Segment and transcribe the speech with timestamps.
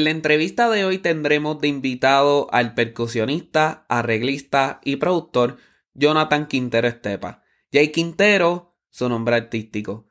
[0.00, 5.58] En la entrevista de hoy tendremos de invitado al percusionista, arreglista y productor
[5.92, 7.42] Jonathan Quintero Estepa.
[7.70, 10.06] Jay Quintero, su nombre artístico.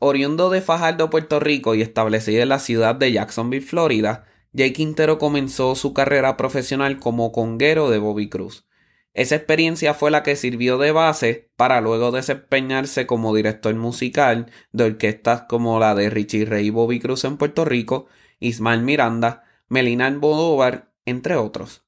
[0.00, 5.18] Oriundo de Fajardo, Puerto Rico y establecido en la ciudad de Jacksonville, Florida, Jay Quintero
[5.18, 8.66] comenzó su carrera profesional como conguero de Bobby Cruz.
[9.14, 14.82] Esa experiencia fue la que sirvió de base para luego desempeñarse como director musical de
[14.82, 18.08] orquestas como la de Richie Ray y Bobby Cruz en Puerto Rico,
[18.40, 21.82] Ismael Miranda, Melina Almodóvar, entre otros.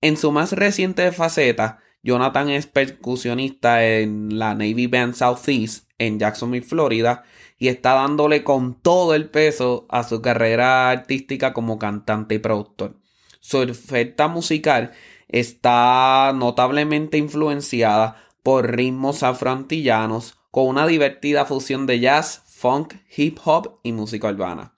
[0.00, 6.66] En su más reciente faceta, Jonathan es percusionista en la Navy Band Southeast en Jacksonville,
[6.66, 7.24] Florida,
[7.58, 13.00] y está dándole con todo el peso a su carrera artística como cantante y productor.
[13.40, 14.92] Su oferta musical
[15.28, 23.80] está notablemente influenciada por ritmos afroantillanos con una divertida fusión de jazz, funk, hip hop
[23.82, 24.73] y música urbana.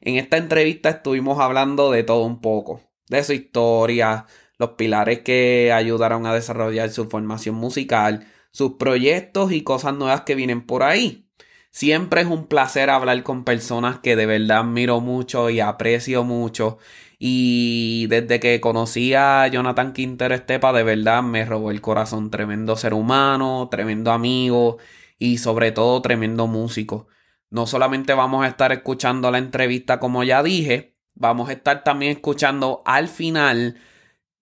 [0.00, 4.26] En esta entrevista estuvimos hablando de todo un poco, de su historia,
[4.58, 10.34] los pilares que ayudaron a desarrollar su formación musical, sus proyectos y cosas nuevas que
[10.34, 11.26] vienen por ahí.
[11.70, 16.78] Siempre es un placer hablar con personas que de verdad admiro mucho y aprecio mucho.
[17.18, 22.30] Y desde que conocí a Jonathan Quintero Estepa, de verdad me robó el corazón.
[22.30, 24.78] Tremendo ser humano, tremendo amigo
[25.18, 27.06] y sobre todo tremendo músico.
[27.50, 32.12] No solamente vamos a estar escuchando la entrevista como ya dije, vamos a estar también
[32.12, 33.76] escuchando al final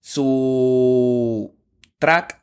[0.01, 1.55] su
[1.99, 2.39] track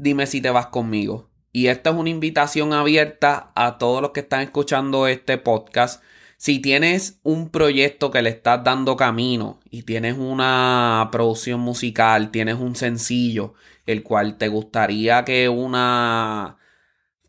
[0.00, 1.28] Dime si te vas conmigo.
[1.52, 6.02] Y esta es una invitación abierta a todos los que están escuchando este podcast.
[6.38, 12.54] Si tienes un proyecto que le estás dando camino y tienes una producción musical, tienes
[12.54, 13.52] un sencillo,
[13.84, 16.56] el cual te gustaría que una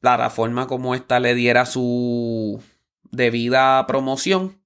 [0.02, 2.62] plataforma como esta le diera su
[3.12, 4.60] debida promoción,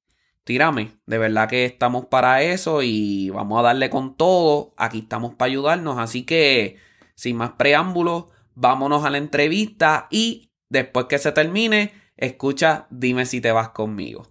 [0.43, 0.97] tírame.
[1.05, 4.73] De verdad que estamos para eso y vamos a darle con todo.
[4.77, 5.99] Aquí estamos para ayudarnos.
[5.99, 6.79] Así que,
[7.15, 8.25] sin más preámbulos,
[8.55, 14.27] vámonos a la entrevista y después que se termine, escucha Dime si te vas conmigo.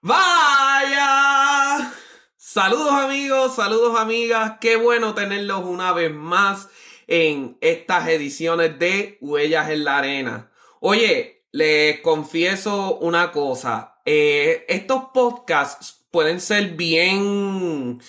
[0.00, 1.92] ¡Vaya!
[2.36, 4.54] Saludos amigos, saludos amigas.
[4.60, 6.68] Qué bueno tenerlos una vez más
[7.06, 10.50] en estas ediciones de Huellas en la Arena.
[10.80, 14.00] Oye, les confieso una cosa.
[14.04, 18.00] eh, estos podcasts pueden ser bien,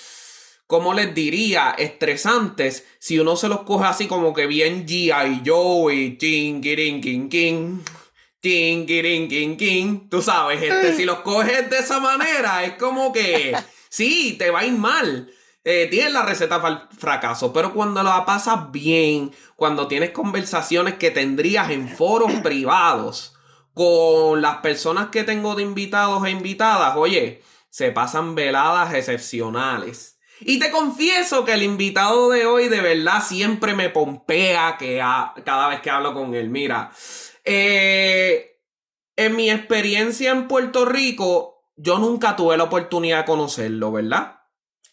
[0.68, 5.42] como les diría, estresantes si uno se los coge así como que bien G.I.
[5.46, 7.80] Joe y king, king, king.
[8.40, 10.10] King, king, king, king.
[10.10, 13.56] Tú sabes, este, si los coges de esa manera, es como que
[13.90, 15.30] sí, te va a ir mal.
[15.70, 20.94] Eh, tienes la receta para el fracaso, pero cuando la pasas bien, cuando tienes conversaciones
[20.94, 23.36] que tendrías en foros privados
[23.74, 30.18] con las personas que tengo de invitados e invitadas, oye, se pasan veladas excepcionales.
[30.40, 35.34] Y te confieso que el invitado de hoy de verdad siempre me pompea que ha-
[35.44, 36.50] cada vez que hablo con él.
[36.50, 36.92] Mira,
[37.44, 38.62] eh,
[39.18, 44.37] en mi experiencia en Puerto Rico, yo nunca tuve la oportunidad de conocerlo, ¿verdad?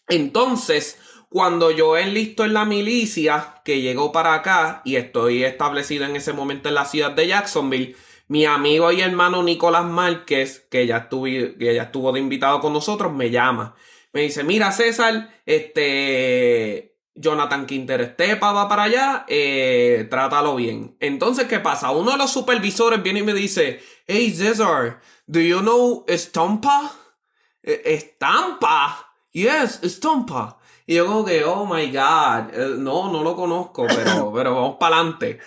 [0.07, 0.97] Entonces,
[1.29, 6.33] cuando yo enlisto en la milicia, que llegó para acá y estoy establecido en ese
[6.33, 7.95] momento en la ciudad de Jacksonville,
[8.27, 12.73] mi amigo y hermano Nicolás Márquez, que ya, estuvi- que ya estuvo de invitado con
[12.73, 13.75] nosotros, me llama.
[14.13, 20.95] Me dice, mira César, este, Jonathan Quintero Estepa va para allá, eh, trátalo bien.
[20.99, 21.91] Entonces, ¿qué pasa?
[21.91, 26.91] Uno de los supervisores viene y me dice, hey César, do you know Stompa?
[27.63, 29.04] "Eh, Estampa.
[29.35, 30.59] Yes, Stompa.
[30.87, 34.77] Y yo como que, oh my God, eh, no, no lo conozco, pero, pero vamos
[34.79, 35.39] para adelante.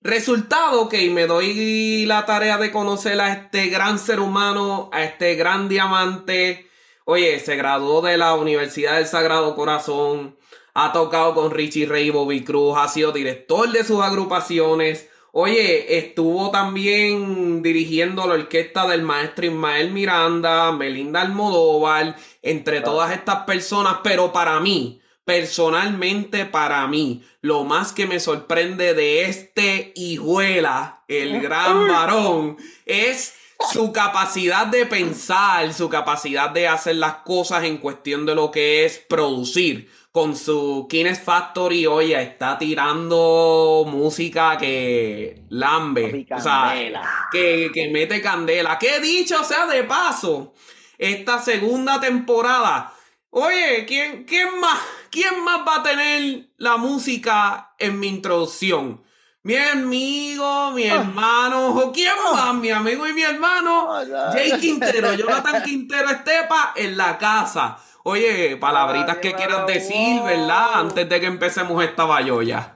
[0.00, 5.36] Resultado que me doy la tarea de conocer a este gran ser humano, a este
[5.36, 6.68] gran diamante.
[7.04, 10.36] Oye, se graduó de la Universidad del Sagrado Corazón,
[10.74, 15.08] ha tocado con Richie Ray y Bobby Cruz, ha sido director de sus agrupaciones.
[15.40, 23.44] Oye, estuvo también dirigiendo la orquesta del maestro Ismael Miranda, Melinda Almodóvar, entre todas estas
[23.44, 31.04] personas, pero para mí, personalmente para mí, lo más que me sorprende de este hijuela,
[31.06, 33.34] el gran varón, es
[33.70, 38.84] su capacidad de pensar, su capacidad de hacer las cosas en cuestión de lo que
[38.84, 39.88] es producir.
[40.18, 46.26] Con su Kines Factory, oye, está tirando música que lambe.
[46.28, 46.74] O sea,
[47.30, 48.76] que, que mete candela.
[48.80, 50.54] Que dicho sea de paso,
[50.98, 52.92] esta segunda temporada.
[53.30, 54.80] Oye, ¿quién, quién más?
[55.08, 59.04] ¿Quién más va a tener la música en mi introducción?
[59.44, 62.54] Mi amigo, mi hermano, ¿o quién más?
[62.54, 63.88] Mi amigo y mi hermano.
[64.32, 67.78] Jay Quintero, Jonathan Quintero Estepa en la casa.
[68.10, 70.22] Oye, palabritas que quieras decir.
[70.22, 70.66] ¿verdad?
[70.80, 72.74] Antes de que empecemos esta bayolla.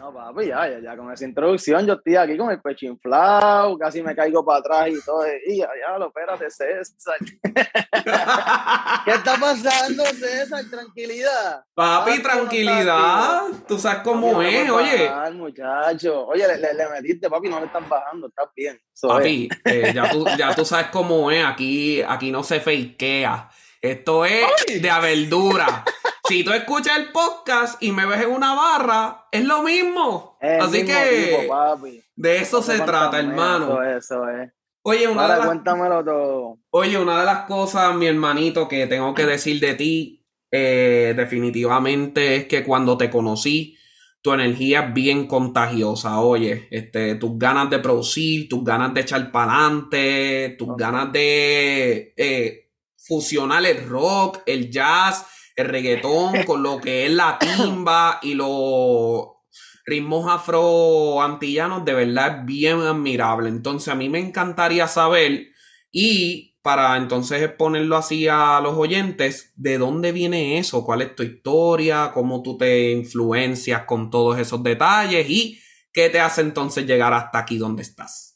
[0.00, 3.78] No, papi, ya, ya, ya con esa introducción yo estoy aquí con el pecho inflado,
[3.78, 5.24] casi me caigo para atrás y todo.
[5.46, 7.16] Y ya, ya, lo espérate, César.
[9.04, 10.64] ¿Qué está pasando, César?
[10.70, 11.64] Tranquilidad.
[11.74, 13.42] Papi, tranquilidad.
[13.68, 15.08] Tú sabes cómo Papi, no es, me oye.
[15.08, 16.26] bajar, muchacho.
[16.26, 18.80] Oye, le, le- le metiste, papi, no le estás bajando, estás bien.
[19.00, 21.44] Papi, eh, ya, tú, ya tú sabes cómo es.
[21.44, 23.48] Aquí, aquí no se fakea.
[23.82, 24.46] Esto es
[24.80, 25.84] de a verdura.
[26.28, 30.38] Si tú escuchas el podcast y me ves en una barra, es lo mismo.
[30.40, 32.00] Así mismo que tipo, papi.
[32.14, 33.82] de eso se trata, hermano.
[33.82, 34.52] Eso, es.
[34.82, 36.58] Oye, una de las cuéntamelo todo.
[36.70, 42.36] Oye, una de las cosas, mi hermanito, que tengo que decir de ti, eh, definitivamente
[42.36, 43.76] es que cuando te conocí,
[44.22, 46.20] tu energía es bien contagiosa.
[46.20, 52.14] Oye, este, tus ganas de producir, tus ganas de echar para adelante, tus ganas de
[52.16, 52.61] eh,
[53.06, 55.26] fusionar el rock, el jazz,
[55.56, 59.26] el reggaetón con lo que es la timba y los
[59.84, 63.48] ritmos afro-antillanos, de verdad es bien admirable.
[63.48, 65.48] Entonces, a mí me encantaría saber
[65.90, 70.84] y para entonces exponerlo así a los oyentes, ¿de dónde viene eso?
[70.84, 72.12] ¿Cuál es tu historia?
[72.14, 75.28] ¿Cómo tú te influencias con todos esos detalles?
[75.28, 75.60] ¿Y
[75.92, 78.31] qué te hace entonces llegar hasta aquí donde estás?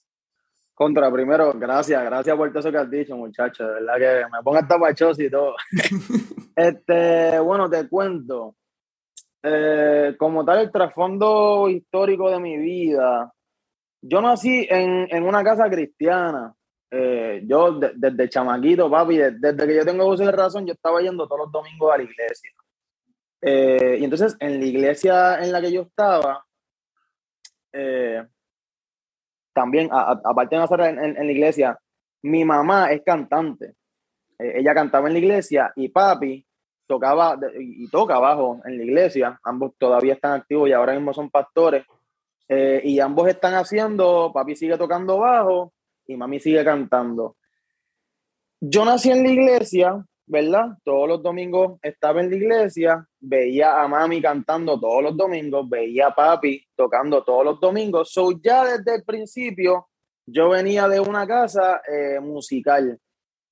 [0.76, 3.66] Contra, primero, gracias, gracias por todo eso que has dicho, muchacho.
[3.66, 5.54] De verdad que me pongo hasta pachoso y todo.
[6.54, 8.56] este, bueno, te cuento.
[9.42, 13.32] Eh, como tal, el trasfondo histórico de mi vida.
[14.02, 16.54] Yo nací en, en una casa cristiana.
[16.90, 20.74] Eh, yo de- desde chamaquito, papi, de- desde que yo tengo uso de razón, yo
[20.74, 22.50] estaba yendo todos los domingos a la iglesia.
[23.40, 26.44] Eh, y entonces, en la iglesia en la que yo estaba,
[27.72, 28.22] eh,
[29.56, 31.78] también, aparte de nacer en, la iglesia,
[32.24, 33.72] mi mamá es cantante.
[34.38, 36.46] Eh, ella cantaba en la iglesia y papi
[36.86, 39.40] tocaba y toca bajo en la iglesia.
[39.42, 41.86] Ambos todavía están activos y ahora mismo son pastores.
[42.50, 45.72] Eh, y ambos están haciendo, papi sigue tocando bajo
[46.06, 47.36] y mami sigue cantando.
[48.60, 50.76] Yo nací en la iglesia, ¿verdad?
[50.84, 56.08] Todos los domingos estaba en la iglesia, veía a mami cantando todos los domingos, veía
[56.08, 58.10] a papi tocando todos los domingos.
[58.12, 59.88] So ya desde el principio
[60.26, 62.98] yo venía de una casa eh, musical.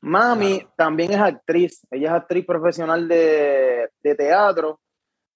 [0.02, 4.80] Mami también es actriz, ella es actriz profesional de, de teatro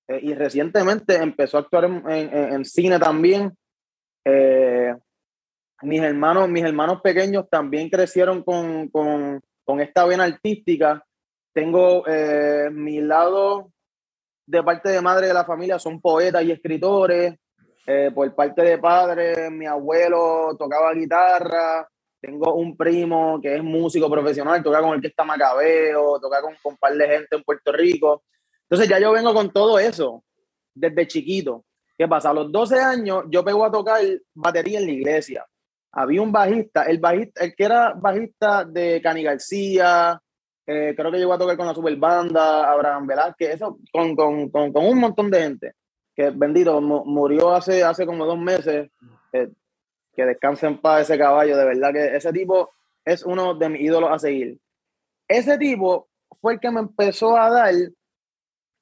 [0.07, 3.53] eh, y recientemente empezó a actuar en, en- en- cine también.
[4.25, 4.95] Eh,
[5.83, 11.03] mis hermanos, mis hermanos pequeños también crecieron con, con, con esta vena artística.
[11.55, 12.05] Tengo
[12.73, 13.71] mi lado
[14.49, 17.35] de parte de madre de la familia, son poetas y escritores.
[17.87, 21.87] Eh, por parte de padre, mi abuelo tocaba guitarra.
[22.21, 26.79] Tengo un primo que es músico profesional, toca con Orquesta Macabeo, toca con, con un
[26.79, 28.25] par de gente en Puerto Rico.
[28.63, 30.25] Entonces ya yo vengo con todo eso
[30.75, 31.65] desde chiquito.
[31.97, 32.31] ¿Qué pasa?
[32.31, 34.01] A los 12 años yo pego a tocar
[34.35, 35.47] batería en la iglesia.
[35.93, 40.21] Había un bajista, el bajista, el que era bajista de Cani García,
[40.69, 44.51] eh, creo que llegó a tocar con la super banda, Abraham Velázquez, eso, con, con,
[44.51, 45.73] con, con un montón de gente.
[46.17, 48.91] Que bendito, mu- murió hace, hace como dos meses.
[49.35, 49.49] eh,
[50.15, 52.71] que descanse en paz ese caballo, de verdad que ese tipo
[53.05, 54.59] es uno de mis ídolos a seguir.
[55.29, 56.09] Ese tipo
[56.41, 57.75] fue el que me empezó a dar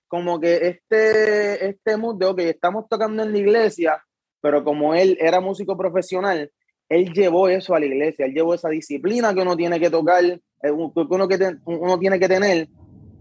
[0.09, 4.05] como que este, este mood de, ok, estamos tocando en la iglesia,
[4.41, 6.51] pero como él era músico profesional,
[6.89, 10.23] él llevó eso a la iglesia, él llevó esa disciplina que uno tiene que tocar,
[10.63, 12.69] uno, que te- uno tiene que tener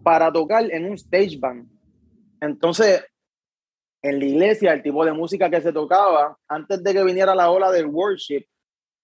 [0.03, 1.67] para tocar en un stage band.
[2.41, 3.03] Entonces,
[4.01, 7.49] en la iglesia, el tipo de música que se tocaba, antes de que viniera la
[7.49, 8.45] ola del worship,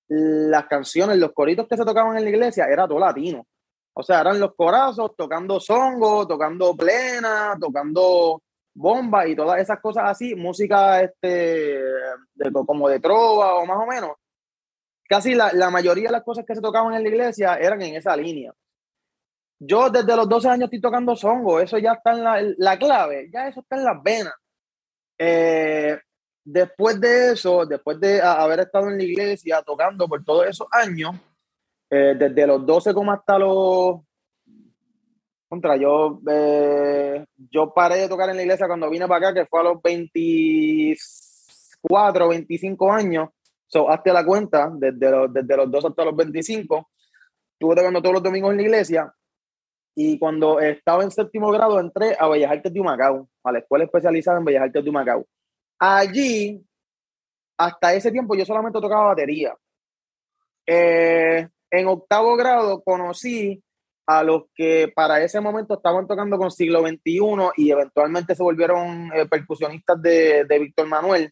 [0.08, 3.46] las canciones, los coritos que se tocaban en la iglesia, era todo latino.
[3.94, 8.42] O sea, eran los corazos tocando songo, tocando plena, tocando
[8.74, 11.28] bomba y todas esas cosas así, música este,
[12.36, 14.12] de- como de trova o más o menos.
[15.12, 17.96] Casi la, la mayoría de las cosas que se tocaban en la iglesia eran en
[17.96, 18.54] esa línea.
[19.60, 23.30] Yo desde los 12 años estoy tocando songo, eso ya está en la, la clave,
[23.30, 24.34] ya eso está en las venas.
[25.20, 26.00] Eh,
[26.46, 31.14] después de eso, después de haber estado en la iglesia tocando por todos esos años,
[31.90, 34.00] eh, desde los 12 como hasta los...
[35.50, 39.46] Contra, yo, eh, yo paré de tocar en la iglesia cuando vine para acá, que
[39.46, 43.28] fue a los 24, 25 años.
[43.72, 46.90] So, hazte la cuenta, desde los, desde los 12 hasta los 25,
[47.54, 49.14] estuve tocando todos los domingos en la iglesia.
[49.96, 53.86] Y cuando estaba en séptimo grado, entré a Bellas Artes de Humacao, a la escuela
[53.86, 55.26] especializada en Bellas Artes de Humacao.
[55.80, 56.62] Allí,
[57.58, 59.56] hasta ese tiempo, yo solamente tocaba batería.
[60.68, 63.64] Eh, en octavo grado conocí
[64.06, 69.12] a los que para ese momento estaban tocando con siglo XXI y eventualmente se volvieron
[69.14, 71.32] eh, percusionistas de, de Víctor Manuel,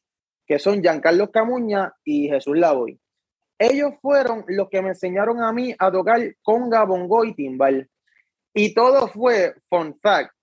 [0.50, 3.00] que son Giancarlo Camuña y Jesús Lavoy.
[3.60, 7.88] Ellos fueron los que me enseñaron a mí a tocar conga, bongo y timbal.
[8.52, 10.34] Y todo fue, fun fact,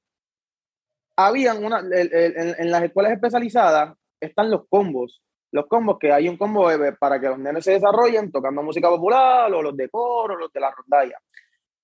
[1.17, 5.23] habían una, en, las escuelas especializadas están los combos.
[5.51, 6.69] Los combos que hay un combo
[7.01, 10.61] para que los nenes se desarrollen tocando música popular o los de coro, los de
[10.61, 11.19] la rondalla.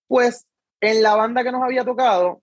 [0.07, 0.47] Pues
[0.81, 2.41] en la banda que nos había tocado,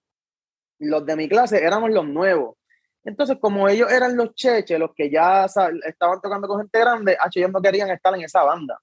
[0.80, 2.59] los de mi clase éramos los nuevos.
[3.04, 7.30] Entonces, como ellos eran los cheches, los que ya estaban tocando con gente grande, ah,
[7.34, 8.80] ellos no querían estar en esa banda.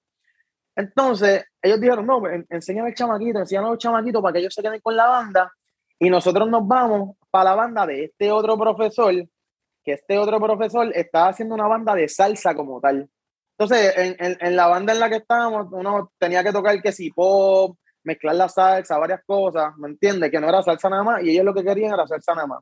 [0.74, 4.62] Entonces, ellos dijeron, no, en- enséñame el chamaquito, enséñame los chamaquitos para que ellos se
[4.62, 5.52] queden con la banda
[5.98, 9.14] y nosotros nos vamos para la banda de este otro profesor,
[9.84, 13.08] que este otro profesor estaba haciendo una banda de salsa como tal.
[13.58, 16.92] Entonces, en, en, en la banda en la que estábamos, uno tenía que tocar que
[16.92, 20.30] si pop, mezclar la salsa, varias cosas, ¿me entiendes?
[20.30, 22.60] Que no era salsa nada más y ellos lo que querían era salsa nada más.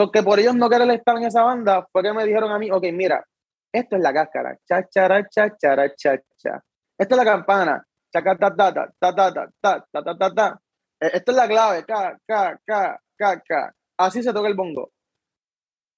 [0.00, 2.58] So que por ellos no querer estar en esa banda, fue que me dijeron a
[2.58, 3.22] mí, ok, mira,
[3.70, 6.58] esto es la cáscara, cha, chara, cha, chara, cha, cha.
[6.96, 10.34] Esto es la campana, chaca, ta, ta, ta, ta, ta, ta, ta, ta, ta, ta,
[10.34, 10.60] ta.
[11.00, 13.74] Eh, Esto es la clave, ca, ca, ca, ca, ca.
[13.98, 14.90] Así se toca el bongo.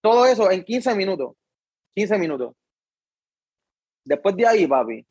[0.00, 1.36] Todo eso en 15 minutos.
[1.94, 2.56] 15 minutos.
[4.04, 5.06] Después de ahí, papi,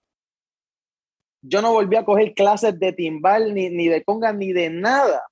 [1.43, 5.30] yo no volví a coger clases de timbal, ni, ni de conga, ni de nada.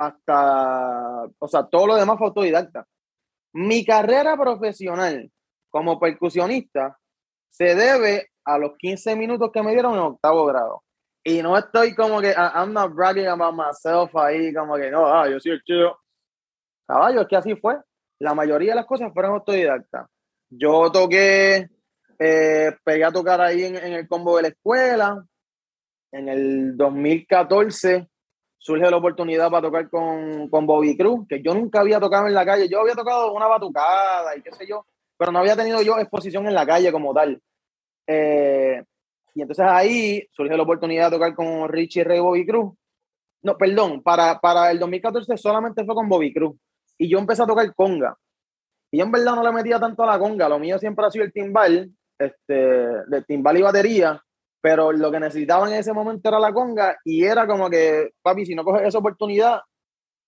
[0.00, 2.86] Hasta, o sea, todo lo demás fue autodidacta.
[3.52, 5.30] Mi carrera profesional
[5.68, 6.98] como percusionista
[7.50, 10.82] se debe a los 15 minutos que me dieron en octavo grado.
[11.22, 15.06] Y no estoy como que, I- I'm not bragging about myself ahí, como que no,
[15.06, 15.98] ah, yo soy el chido.
[16.86, 17.76] Caballo, es que así fue.
[18.20, 20.06] La mayoría de las cosas fueron autodidactas.
[20.48, 21.68] Yo toqué,
[22.18, 25.22] eh, pegué a tocar ahí en, en el combo de la escuela.
[26.10, 28.08] En el 2014
[28.60, 32.34] surge la oportunidad para tocar con, con Bobby Cruz, que yo nunca había tocado en
[32.34, 32.68] la calle.
[32.68, 34.86] Yo había tocado una batucada y qué sé yo,
[35.16, 37.40] pero no había tenido yo exposición en la calle como tal.
[38.06, 38.84] Eh,
[39.34, 42.74] y entonces ahí surge la oportunidad de tocar con Richie Ray Bobby Cruz.
[43.42, 46.54] No, perdón, para, para el 2014 solamente fue con Bobby Cruz.
[46.98, 48.14] Y yo empecé a tocar conga.
[48.90, 50.50] Y yo en verdad no le metía tanto a la conga.
[50.50, 54.22] Lo mío siempre ha sido el timbal, este, de timbal y batería.
[54.62, 56.98] Pero lo que necesitaba en ese momento era la conga.
[57.04, 59.60] Y era como que, papi, si no coges esa oportunidad,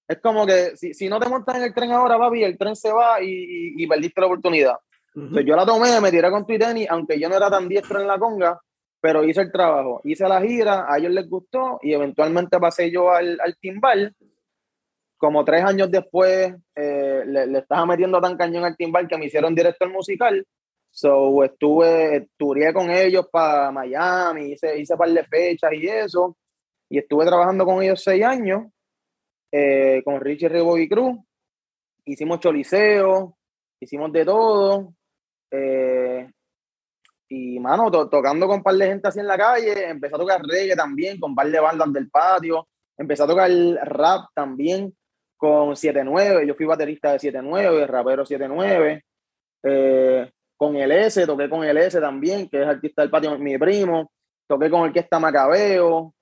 [0.09, 2.75] es como que si, si no te montas en el tren ahora, papi, el tren
[2.75, 4.75] se va y, y- y perdiste la oportunidad.
[5.15, 5.27] Ujú.
[5.27, 8.01] Entonces yo la tomé, me tiré con tu tenis, aunque yo no era tan diestro
[8.01, 8.59] en la conga,
[9.01, 13.11] pero hice el trabajo, hice la gira, a ellos les gustó y eventualmente pasé yo
[13.11, 14.15] al, al timbal.
[15.19, 19.27] Como tres años después, eh, le, le estaba metiendo tan cañón al timbal que me
[19.27, 20.45] hicieron director musical.
[20.95, 26.37] So estuve, touré con ellos para Miami, hice, hice par de fechas y eso.
[26.91, 28.65] Y estuve trabajando con ellos seis años,
[29.51, 31.17] eh, con Richie Rebo y Cruz.
[32.05, 33.39] Hicimos choliseo,
[33.81, 34.93] hicimos de todo.
[35.51, 36.31] Eh,
[37.31, 40.19] y, mano, to- tocando con un par de gente así en la calle, empecé a
[40.19, 42.69] tocar reggae también, con un par de bandas del patio,
[42.99, 43.51] empecé a tocar
[43.85, 44.95] rap también
[45.39, 49.03] con 7-9, yo fui baterista de 7-9, rapero 7-9,
[49.65, 50.31] eh,
[50.63, 54.13] con el S, toqué con el S también, que es artista del patio, mi primo,
[54.47, 56.15] toqué con Orquesta Macabeo,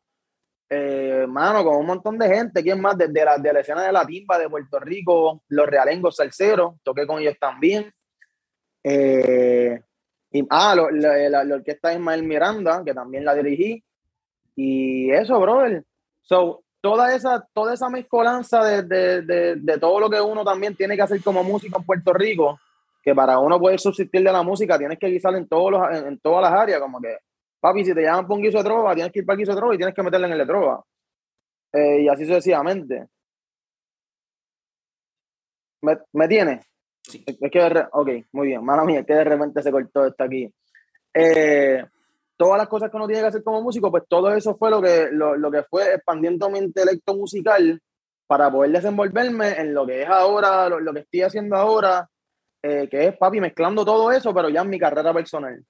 [0.70, 2.96] eh, mano, con un montón de gente, ¿quién más?
[2.96, 7.06] Desde la, de la escena de la timba de Puerto Rico, los realengos salseros, toqué
[7.06, 7.92] con ellos también.
[8.82, 9.78] Eh,
[10.32, 13.84] y, ah, lo- la, la- la orquesta Ismael Miranda, que también la dirigí.
[14.56, 15.84] Y eso, brother.
[16.22, 20.74] So, toda esa, toda esa mezcolanza de, de, de, de todo lo que uno también
[20.74, 22.58] tiene que hacer como músico en Puerto Rico,
[23.02, 26.06] que para uno poder subsistir de la música tienes que guisar en, todos los, en,
[26.08, 27.16] en todas las áreas, como que,
[27.60, 29.52] papi, si te llaman por un guiso de trova, tienes que ir para el guiso
[29.52, 30.84] de trova y tienes que meterle en el de trova.
[31.72, 33.06] Eh, y así sucesivamente.
[35.82, 36.60] ¿Me, me tiene?
[37.02, 37.24] Sí.
[37.26, 40.24] Es que re- ok, muy bien, mala mía, es que de repente se cortó esto
[40.24, 40.52] aquí.
[41.14, 41.84] Eh,
[42.36, 44.82] todas las cosas que uno tiene que hacer como músico, pues todo eso fue lo
[44.82, 47.80] que, lo, lo que fue expandiendo mi intelecto musical
[48.26, 52.08] para poder desenvolverme en lo que es ahora, lo, lo que estoy haciendo ahora,
[52.62, 55.62] eh, que es, papi, mezclando todo eso, pero ya en mi carrera personal.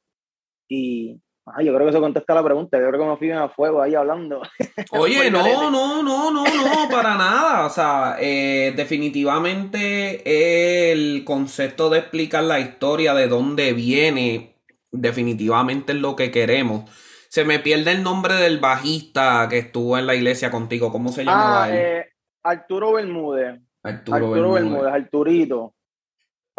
[0.69, 1.17] Y
[1.47, 3.49] ay, yo creo que eso contesta la pregunta, yo creo que me fui bien a
[3.49, 4.43] fuego ahí hablando.
[4.93, 7.67] Oye, Por no, no, no, no, no, para nada.
[7.67, 14.57] O sea, eh, definitivamente el concepto de explicar la historia de dónde viene,
[14.93, 16.91] definitivamente es lo que queremos.
[17.29, 20.91] Se me pierde el nombre del bajista que estuvo en la iglesia contigo.
[20.91, 21.77] ¿Cómo se llamaba Ah, él?
[21.77, 22.07] eh,
[22.43, 23.61] Arturo Bermúdez.
[23.83, 24.63] Arturo, Arturo Bermúdez.
[24.65, 25.75] Bermúdez, Arturito.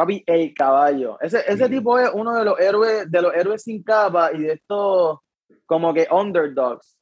[0.02, 1.18] Papi, el caballo.
[1.22, 1.70] Ese, ese Sí.
[1.72, 5.20] tipo es uno de los héroes, de los héroes sin capa y de estos
[5.66, 6.98] como que underdogs,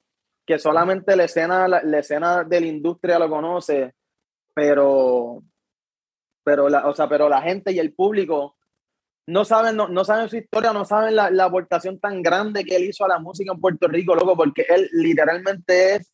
[0.46, 3.94] que solamente la escena, la, la escena de la industria lo conoce,
[4.54, 5.42] pero,
[6.44, 8.58] pero la, o sea, pero la gente y el público
[9.28, 12.76] no saben, no, no saben su historia, no saben la, la aportación tan grande que
[12.76, 16.12] él hizo a la música en Puerto Rico, loco, porque él literalmente es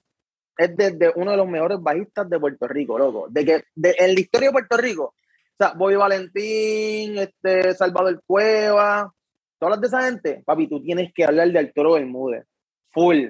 [0.58, 3.28] es de, de uno de los mejores bajistas de Puerto Rico, loco.
[3.30, 5.16] De que de, en la historia de Puerto Rico,
[5.58, 9.12] o sea, Bobby Valentín, este, Salvador Cueva,
[9.58, 12.46] todas las de esa gente, papi, tú tienes que hablar de Arturo Bermúdez.
[12.92, 13.30] Full.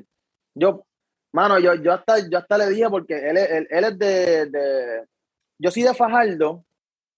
[0.56, 0.86] Yo,
[1.32, 4.46] mano, yo, yo, hasta, yo hasta le dije porque él, es- él, él es de,
[4.48, 5.04] de-
[5.60, 6.66] Yo soy de Fajardo,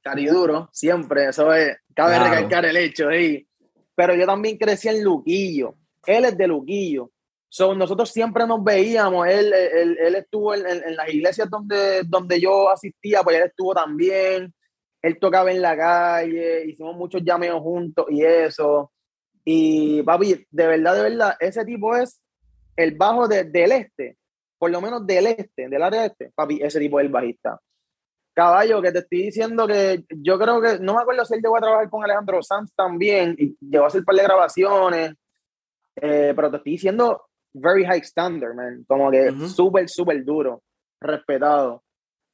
[0.02, 1.78] cariduro, siempre, eso es.
[1.96, 2.30] Cabe Claro.
[2.34, 3.48] recalcar el hecho, ahí.
[3.96, 5.76] Pero yo también crecí en Luquillo.
[6.06, 7.12] Él es de Luquillo.
[7.50, 12.04] So, nosotros siempre nos veíamos, él, él, él estuvo en, en- en las iglesias donde,
[12.06, 14.54] donde yo asistía, pues él estuvo también,
[15.02, 18.92] él tocaba en la calle, hicimos muchos llameos juntos y eso.
[19.46, 22.22] Y papi, de verdad, de verdad, ese tipo es
[22.76, 24.18] el bajo de- del este,
[24.58, 27.60] por lo menos del este, del área este, papi, ese tipo es el bajista.
[28.34, 31.58] Caballo, que te estoy diciendo que yo creo que, no me acuerdo si él llegó
[31.58, 35.14] a trabajar con Alejandro Sanz también, y llegó a hacer un par de grabaciones,
[35.96, 38.86] eh, pero te estoy diciendo very high standard, man.
[38.88, 39.48] Como que Ujú.
[39.48, 40.62] súper, súper duro,
[41.02, 41.84] respetado.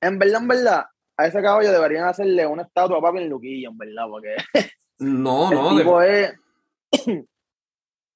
[0.02, 0.86] En verdad, en verdad,
[1.18, 4.36] a ese caballo deberían hacerle una estatua a papi en Luquillo, en verdad, porque
[5.00, 6.34] No, el no, de- tipo es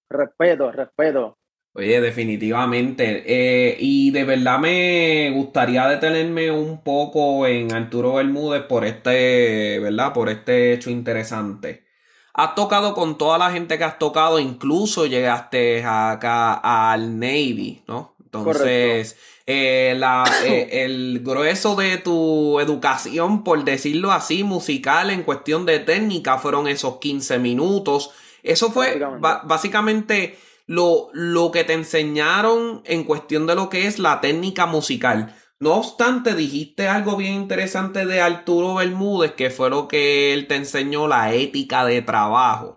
[0.09, 1.37] respeto, respeto.
[1.73, 3.23] Oye, definitivamente.
[3.27, 10.11] Eh, y de verdad me gustaría detenerme un poco en Arturo Bermúdez por este, ¿verdad?
[10.11, 11.85] Por este hecho interesante.
[12.33, 16.53] Has tocado con toda la gente que has tocado, incluso llegaste acá
[16.91, 18.15] al Navy, ¿no?
[18.33, 25.65] Entonces, eh, la, eh, el grueso de tu educación, por decirlo así, musical en cuestión
[25.65, 28.11] de técnica, fueron esos 15 minutos.
[28.43, 34.21] Eso fue básicamente lo, lo que te enseñaron en cuestión de lo que es la
[34.21, 35.35] técnica musical.
[35.59, 40.55] No obstante, dijiste algo bien interesante de Arturo Bermúdez, que fue lo que él te
[40.55, 42.76] enseñó, la ética de trabajo.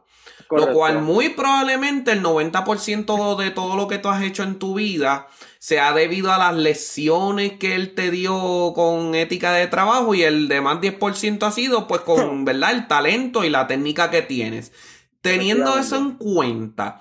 [0.50, 4.74] Lo cual muy probablemente el 90% de todo lo que tú has hecho en tu
[4.74, 5.28] vida
[5.60, 10.48] sea debido a las lecciones que él te dio con ética de trabajo y el
[10.48, 12.72] demás 10% ha sido pues con, ¿verdad?
[12.72, 14.72] El talento y la técnica que tienes.
[15.20, 17.00] Teniendo eso en cuenta,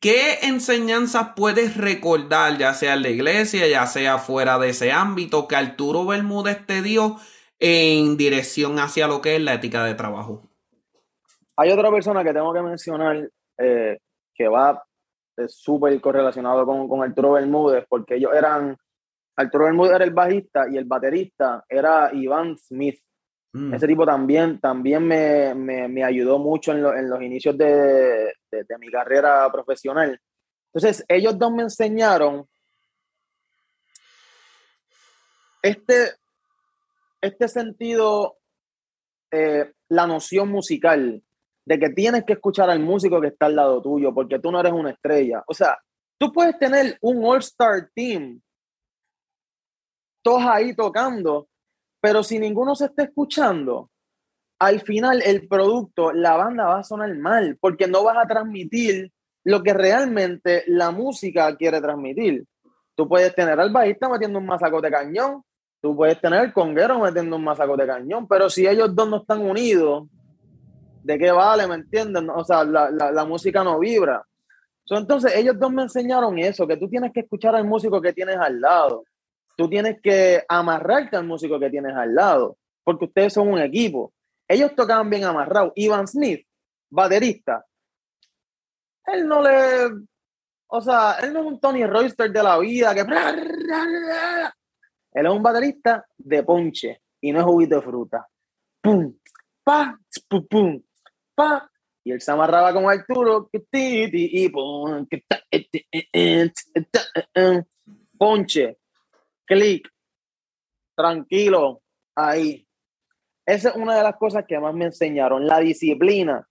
[0.00, 5.46] ¿qué enseñanzas puedes recordar, ya sea en la iglesia, ya sea fuera de ese ámbito,
[5.46, 7.18] que Arturo Bermúdez te dio
[7.60, 10.47] en dirección hacia lo que es la ética de trabajo?
[11.60, 13.98] Hay otra persona que tengo que mencionar eh,
[14.34, 14.82] que va
[15.48, 18.76] súper correlacionado con, con Arturo Bermúdez, porque ellos eran,
[19.36, 23.00] Arturo Bermúdez era el bajista y el baterista era Iván Smith.
[23.52, 23.74] Mm.
[23.74, 28.32] Ese tipo también, también me, me, me ayudó mucho en, lo- en los inicios de,
[28.50, 30.20] de- de mi carrera profesional.
[30.72, 32.46] Entonces, ellos dos me enseñaron
[35.62, 36.12] este,
[37.20, 38.36] este sentido,
[39.32, 41.22] eh, la noción musical,
[41.68, 44.58] de que tienes que escuchar al músico que está al lado tuyo, porque tú no
[44.58, 45.44] eres una estrella.
[45.46, 45.76] O sea,
[46.18, 48.40] tú puedes tener un All-Star Team,
[50.22, 51.46] todos ahí tocando,
[52.00, 53.90] pero si ninguno se está escuchando,
[54.58, 59.12] al final el producto, la banda va a sonar mal, porque no vas a transmitir
[59.44, 62.46] lo que realmente la música quiere transmitir.
[62.94, 65.42] Tú puedes tener al bajista metiendo un masaco de cañón,
[65.82, 69.18] tú puedes tener al conguero metiendo un masaco de cañón, pero si ellos dos no
[69.18, 70.08] están unidos,
[71.08, 71.66] ¿de qué vale?
[71.66, 72.28] ¿Me entienden?
[72.28, 74.22] O sea, la, la, la música no vibra.
[74.84, 78.12] So, entonces, ellos dos me enseñaron eso, que tú tienes que escuchar al músico que
[78.12, 79.04] tienes al lado.
[79.56, 84.12] Tú tienes que amarrarte al músico que tienes al lado, porque ustedes son un equipo.
[84.46, 85.72] Ellos tocaban bien amarrados.
[85.76, 86.46] Ivan Smith,
[86.90, 87.64] baterista,
[89.06, 90.04] él no le.
[90.66, 93.00] O sea, él no es un Tony Royster de la vida que.
[95.12, 98.28] Él es un baterista de ponche y no es juguito de fruta.
[98.82, 99.14] pum,
[99.64, 100.82] pa, pum, pum,
[102.04, 103.50] Y él se amarraba con Arturo,
[108.16, 108.78] ponche,
[109.46, 109.88] clic,
[110.96, 111.82] tranquilo,
[112.14, 112.66] ahí.
[113.46, 116.46] Esa es una de las cosas que más me enseñaron, la disciplina,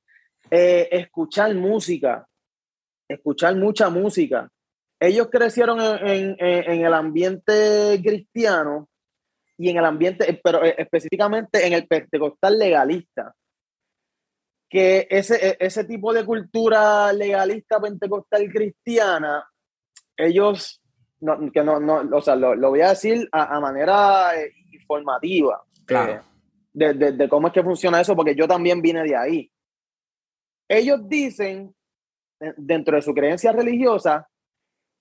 [0.50, 2.28] eh, escuchar música,
[3.08, 4.50] escuchar mucha música.
[5.00, 8.90] Ellos crecieron en, en- en- el ambiente cristiano
[9.58, 13.34] y en el ambiente, pero eh, específicamente en el pentecostal legalista.
[14.70, 19.48] Que ese, e- ese tipo de cultura legalista pentecostal cristiana,
[20.18, 20.82] ellos,
[21.22, 24.52] no, que no, no, o sea, lo, lo voy a decir a, a manera eh,
[24.74, 26.14] informativa Claro.
[26.14, 26.22] eh,
[26.74, 29.52] de, de- de cómo es que funciona eso, porque yo también vine de ahí.
[30.70, 31.74] Ellos dicen,
[32.42, 34.28] eh, dentro de su creencia religiosa,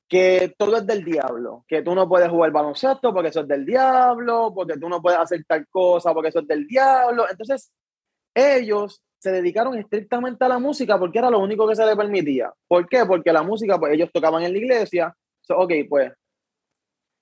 [0.08, 3.66] que todo es del diablo, que tú no puedes jugar baloncesto porque eso es del
[3.66, 7.26] diablo, porque tú no puedes hacer tal cosa porque eso es del diablo.
[7.28, 7.72] Entonces,
[8.34, 12.52] ellos se dedicaron estrictamente a la música porque era lo único que se les permitía.
[12.68, 13.04] ¿Por qué?
[13.04, 15.16] Porque la música, pues ellos tocaban en la iglesia.
[15.40, 16.12] So, ok, pues,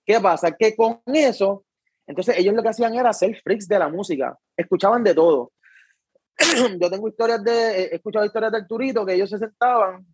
[0.05, 0.53] ¿qué pasa?
[0.53, 1.65] Que con eso,
[2.07, 5.51] entonces ellos lo que hacían era ser freaks de la música, escuchaban de todo.
[6.79, 10.07] Yo tengo historias de, he escuchado historias de Arturito que ellos se sentaban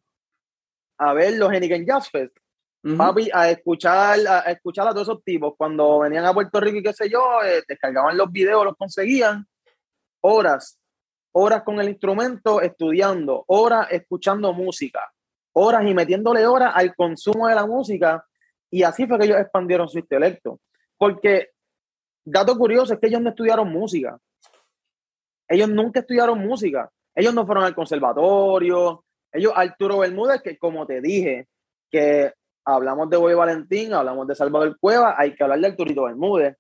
[0.96, 2.36] a ver los Heniken Jazz Fest
[2.84, 2.96] Ujú.
[2.96, 5.54] papi, a escuchar, a, a escuchar a todos esos tipos.
[5.56, 9.44] Cuando venían a Puerto Rico y qué sé yo, eh, descargaban los videos, los conseguían.
[10.22, 10.79] Horas,
[11.32, 15.10] horas con el instrumento, estudiando, horas escuchando música,
[15.52, 18.24] horas y metiéndole horas al consumo de la música.
[18.70, 20.60] Y así fue que ellos expandieron su intelecto.
[20.96, 21.50] Porque,
[22.24, 24.18] dato curioso, es que ellos no estudiaron música.
[25.48, 26.90] Ellos nunca estudiaron música.
[27.14, 29.04] Ellos no fueron al conservatorio.
[29.32, 31.48] Ellos, Arturo Bermúdez, que como te dije,
[31.90, 32.32] que
[32.64, 36.56] hablamos de Boy Valentín, hablamos de Salvador Cueva, hay que hablar de Arturito Bermúdez.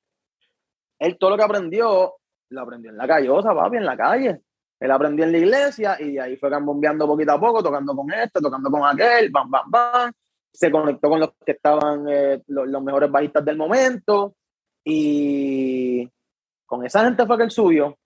[0.98, 2.14] Él todo lo que aprendió,
[2.50, 4.40] lo aprendió en la callosa, papi, en la calle.
[4.80, 8.10] Él aprendió en la iglesia y de ahí fue cambiando poquito a poco, tocando con
[8.12, 10.12] este, tocando con aquel, bam, bam, bam.
[10.50, 14.34] Se conectó con los que estaban eh, los, los mejores bajistas del momento
[14.82, 16.08] y
[16.64, 17.96] con esa gente fue que él subió.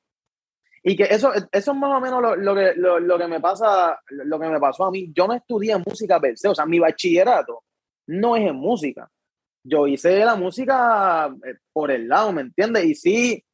[0.82, 3.40] Y que eso, eso es más o menos lo, lo que, lo, lo que me
[3.40, 5.10] pasa, lo que me pasó a mí.
[5.14, 7.62] Yo no estudié música per se, o sea, mi bachillerato
[8.08, 9.08] no es en música.
[9.62, 12.84] Yo hice la música eh, por el lado, ¿me entiendes?
[12.84, 13.44] Y sí,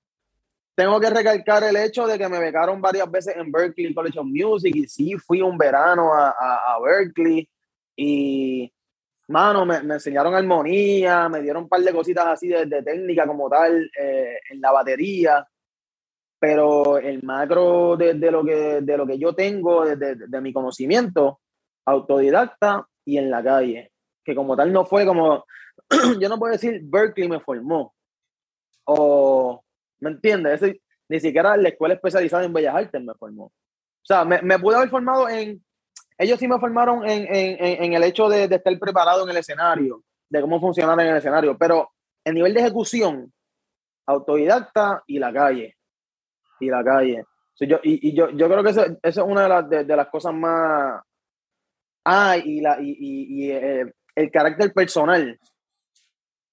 [0.81, 4.25] tengo que recalcar el hecho de que me becaron varias veces en Berkeley College of
[4.25, 7.47] Music y sí fui un verano a, a, a Berkeley
[7.95, 8.73] y,
[9.29, 13.27] mano, me, me, enseñaron armonía, me dieron un par de cositas así de, de técnica
[13.27, 15.47] como tal eh, en la batería,
[16.39, 20.51] pero el macro de, de, lo, que, de lo que yo tengo, de, de, mi
[20.51, 21.41] conocimiento,
[21.85, 23.93] autodidacta y en la calle
[24.25, 25.45] que como tal no fue como,
[26.19, 27.93] yo no puedo decir Berkeley me formó,
[28.85, 29.63] o,
[30.01, 30.63] ¿me entiendes?
[30.63, 33.45] Ese, ni siquiera la escuela especializada en Bellas Artes me formó.
[33.45, 33.53] O
[34.05, 35.63] sea, me, me pude haber formado en,
[36.19, 39.37] ellos sí me formaron en, en, en el hecho de, de, estar preparado en el
[39.39, 41.91] escenario, de cómo funcionar en el escenario, pero
[42.25, 43.33] el nivel de ejecución,
[44.07, 45.77] autodidacta y la calle,
[46.61, 47.25] y la calle.
[47.55, 49.85] So, yo, y, y yo, yo creo que eso, eso es una de las, de,
[49.85, 51.03] de las cosas más...
[52.05, 55.39] Ah, y, la, y, y, y eh, el carácter personal.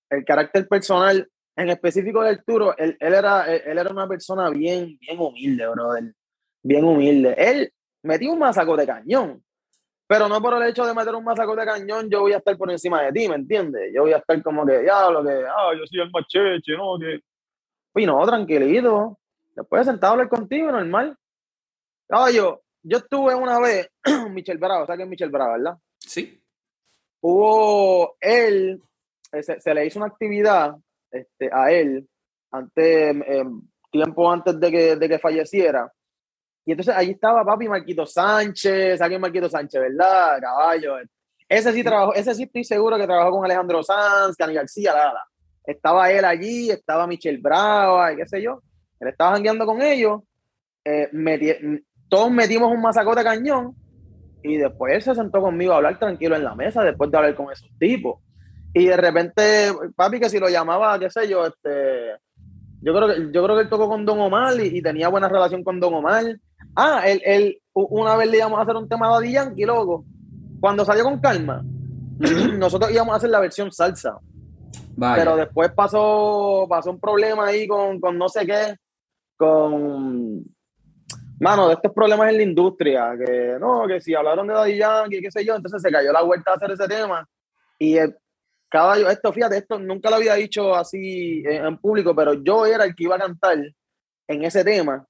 [0.10, 4.50] El carácter personal, en específico de Arturo, él, él, era, él, él, era una persona
[4.50, 6.14] bien, bien humilde, brother.
[6.64, 7.36] Bien humilde.
[7.38, 9.44] Él metió un masaco de cañón.
[10.08, 12.58] Pero no por el hecho de meter un masaco de cañón, yo voy a estar
[12.58, 13.92] por encima de ti, ¿me entiendes?
[13.94, 16.98] Yo voy a estar como que, diablo, que, ah, yo soy el macheche, ¿no?
[16.98, 17.20] Que...
[18.02, 19.20] Y no, tranquilito.
[19.54, 21.18] Después de sentado a hablar contigo, normal.
[22.08, 23.90] Caballo, yo estuve una vez,
[24.32, 25.78] Michel Bravo, ¿sabes quién es Michel Bravo, verdad?
[26.00, 26.42] Sí
[27.22, 28.82] hubo él,
[29.32, 30.76] eh, se, se, le hizo una actividad
[31.12, 32.08] este, a él,
[32.52, 33.46] antes, eh,
[33.92, 35.92] tiempo antes de que, de que falleciera.
[36.66, 40.40] Y entonces allí estaba papi Marquito Sánchez, alguien Marquito Sánchez, ¿verdad?
[40.42, 40.96] Caballo.
[41.48, 45.24] Ese sí trabajó, ese sí estoy seguro que trabajó con Alejandro Sanz, Cani García, nada.
[45.64, 48.62] Estaba él allí, estaba Michelle Brava, y qué sé yo.
[49.00, 50.22] Él estaba jangueando con ellos.
[50.84, 51.54] Eh, meti
[52.10, 53.76] todos metimos un masacote cañón
[54.42, 57.36] y después él se sentó conmigo a hablar tranquilo en la mesa después de hablar
[57.36, 58.22] con esos tipos.
[58.78, 62.16] Y de repente, papi, que si lo llamaba, qué sé yo, este,
[62.82, 65.28] yo creo que, yo creo que él tocó con Don Omar y, y tenía buena
[65.28, 66.24] relación con Don Omar.
[66.76, 70.06] Ah, él, él, una vez le íbamos a hacer un tema de Daddy Yankee, loco.
[70.60, 71.64] Cuando salió con Calma,
[72.60, 74.20] nosotros íbamos a hacer la versión salsa.
[74.96, 75.24] Vaya.
[75.24, 78.76] Pero después pasó, pasó un problema ahí con, con no sé qué,
[79.36, 80.44] con
[81.40, 85.22] mano, de estos problemas en la industria, que no, que si hablaron de Daddy Yankee,
[85.22, 87.28] qué sé yo, entonces se cayó la vuelta a hacer ese tema.
[87.80, 88.16] Y el
[88.70, 92.84] caballo, esto, fíjate, esto nunca lo había dicho así en, en, público, pero yo era
[92.86, 93.58] el que iba a cantar
[94.28, 95.06] en ese tema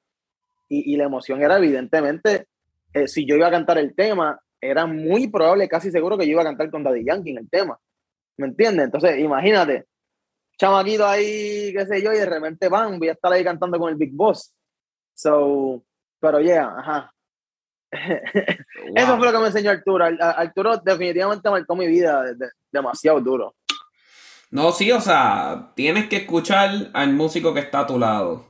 [0.70, 2.48] y, y la emoción era evidentemente,
[2.94, 6.32] eh, si yo iba a cantar el tema, era muy probable, casi seguro que yo
[6.32, 7.80] iba a cantar con Daddy Yankee en el tema.
[8.38, 8.86] ¿Me entiendes?
[8.86, 9.86] Entonces, imagínate,
[10.58, 13.90] chamaquito ahí, qué sé yo, y de repente, van, voy a estar ahí cantando con
[13.90, 14.54] el Big Boss.
[15.14, 15.84] So,
[16.20, 17.14] pero yeah, ajá.
[18.96, 20.04] Eso fue lo que me enseñó Arturo.
[20.06, 23.56] Ar- Ar- Arturo definitivamente marcó mi vida de- de- demasiado duro.
[24.52, 28.46] No, sí, o sea, tienes que escuchar al músico que está a tu lado.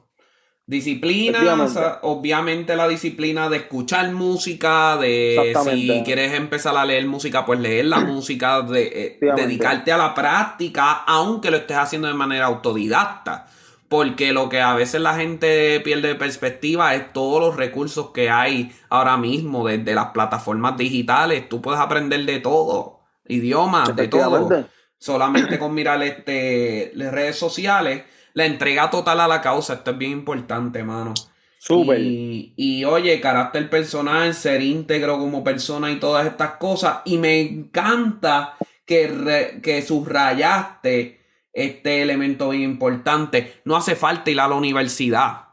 [0.70, 1.74] Disciplina, o Efectivamente.
[1.74, 7.60] sea, obviamente la disciplina de escuchar música, de si quieres empezar a leer música, pues
[7.62, 12.48] leer la música, de eh, dedicarte a la práctica, aunque lo estés haciendo de manera
[12.48, 13.48] autodidacta.
[13.90, 18.30] Porque lo que a veces la gente pierde de perspectiva es todos los recursos que
[18.30, 21.48] hay ahora mismo desde las plataformas digitales.
[21.48, 24.66] Tú puedes aprender de todo, idiomas, de todo
[25.00, 29.98] solamente con mirar este, las redes sociales, la entrega total a la causa, esto es
[29.98, 31.14] bien importante, mano.
[31.60, 32.00] Súper.
[32.00, 37.00] Y, y, oye, carácter personal, ser íntegro como persona y todas estas cosas.
[37.06, 41.17] Y me encanta que, re- que subrayaste
[41.58, 43.62] este elemento bien importante.
[43.66, 45.48] No hace falta ir a la universidad.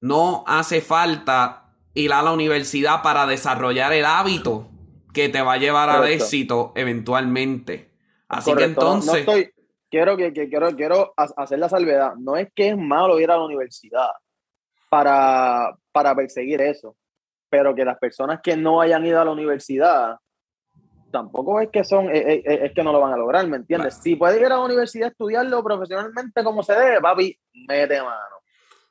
[0.00, 4.68] No hace falta ir a la universidad para desarrollar el hábito
[5.14, 6.24] que te va a llevar al Correcto.
[6.24, 7.90] éxito eventualmente.
[8.28, 8.80] Así Correcto.
[8.80, 9.50] que entonces, No, estoy,
[9.90, 12.14] quiero, que, que- quiero, quiero ha- hacer la salvedad.
[12.18, 14.08] No es que es malo ir a la universidad
[14.90, 16.96] para, para perseguir eso,
[17.48, 20.16] pero que las personas que no hayan ido a la universidad
[21.16, 23.94] tampoco es que son es, es- es que no lo van a lograr, ¿me entiendes?
[23.94, 24.02] Claro.
[24.02, 27.36] Si puedes ir a la universidad a estudiarlo profesionalmente como se debe, papi,
[27.68, 28.36] mete mano.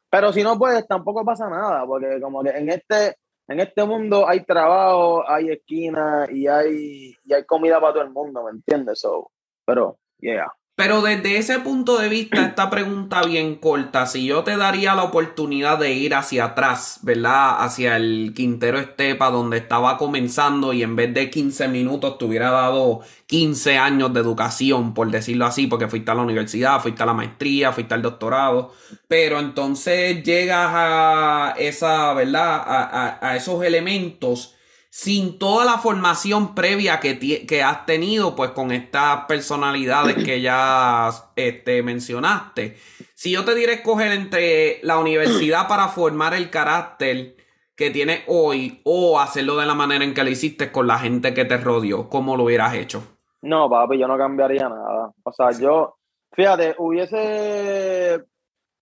[0.10, 4.28] Pero si no puedes, tampoco pasa nada, porque como que en este, en este mundo
[4.28, 9.00] hay trabajo, hay esquina y hay, y hay comida para todo el mundo, ¿me entiendes?
[9.00, 9.32] So,
[9.66, 10.52] pero, yeah.
[10.78, 15.04] Pero desde ese punto de vista, esta pregunta bien corta, si yo te daría la
[15.04, 17.64] oportunidad de ir hacia atrás, ¿verdad?
[17.64, 22.52] Hacia el Quintero Estepa, donde estaba comenzando, y en vez de 15 minutos te hubiera
[22.52, 27.06] dado 15 años de educación, por decirlo así, porque fuiste a la universidad, fuiste a
[27.06, 28.74] la maestría, fuiste al doctorado,
[29.08, 32.56] pero entonces llegas a esa, ¿verdad?
[32.66, 32.84] A,
[33.22, 34.55] a- a esos elementos
[34.98, 41.10] sin toda la formación previa que, que has tenido, pues con estas personalidades que ya
[41.36, 42.78] este, mencionaste.
[43.14, 47.36] Si yo te diera escoger entre la universidad para formar el carácter
[47.76, 51.34] que tienes hoy o hacerlo de la manera en que lo hiciste con la gente
[51.34, 53.04] que te rodeó, ¿cómo lo hubieras hecho?
[53.42, 55.12] No, papi, yo no cambiaría nada.
[55.24, 55.98] O sea, yo,
[56.32, 58.22] fíjate, hubiese,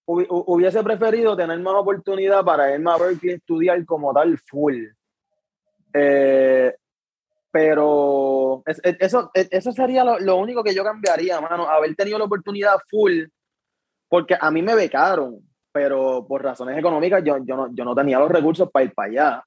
[0.06, 4.76] hubi- hu- hubiese preferido tener más oportunidad para irme a Berkeley estudiar como tal full.
[5.94, 6.74] Eh,
[7.52, 11.96] pero es- es- eso, es- eso sería lo, lo único que yo cambiaría, mano, haber
[11.96, 13.26] tenido la oportunidad full,
[14.10, 15.40] porque a mí me becaron,
[15.72, 19.10] pero por razones económicas yo, yo, no, yo no tenía los recursos para ir para
[19.10, 19.44] allá.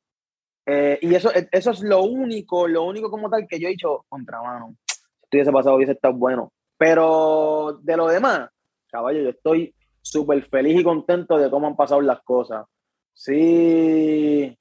[0.66, 4.04] Eh, y eso, eso es lo único, lo único como tal que yo he dicho,
[4.08, 6.52] contra mano, si estuviese pasado hubiese estado bueno.
[6.78, 8.50] Pero de lo demás,
[8.88, 12.66] caballo, yo estoy súper feliz y contento de cómo han pasado las cosas.
[13.14, 14.56] Sí.